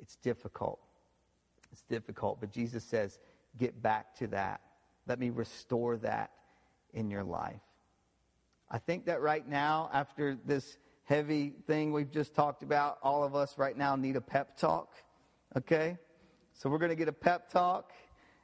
It's 0.00 0.16
difficult. 0.16 0.80
It's 1.70 1.82
difficult. 1.82 2.40
But 2.40 2.50
Jesus 2.50 2.84
says, 2.84 3.18
get 3.58 3.82
back 3.82 4.14
to 4.16 4.26
that. 4.28 4.60
Let 5.06 5.18
me 5.18 5.30
restore 5.30 5.96
that 5.98 6.30
in 6.92 7.10
your 7.10 7.24
life. 7.24 7.60
I 8.70 8.78
think 8.78 9.06
that 9.06 9.20
right 9.20 9.46
now, 9.46 9.90
after 9.92 10.38
this 10.46 10.78
heavy 11.04 11.52
thing 11.66 11.92
we've 11.92 12.10
just 12.10 12.34
talked 12.34 12.62
about, 12.62 12.98
all 13.02 13.24
of 13.24 13.34
us 13.34 13.58
right 13.58 13.76
now 13.76 13.96
need 13.96 14.16
a 14.16 14.20
pep 14.20 14.56
talk. 14.56 14.94
Okay? 15.56 15.98
So 16.54 16.70
we're 16.70 16.78
going 16.78 16.90
to 16.90 16.96
get 16.96 17.08
a 17.08 17.12
pep 17.12 17.50
talk 17.50 17.92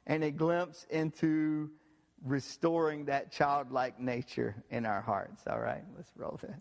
and 0.05 0.23
a 0.23 0.31
glimpse 0.31 0.85
into 0.89 1.69
restoring 2.25 3.05
that 3.05 3.31
childlike 3.31 3.99
nature 3.99 4.55
in 4.69 4.85
our 4.85 5.01
hearts. 5.01 5.43
All 5.47 5.59
right? 5.59 5.83
Let's 5.95 6.11
roll 6.15 6.39
that. 6.41 6.59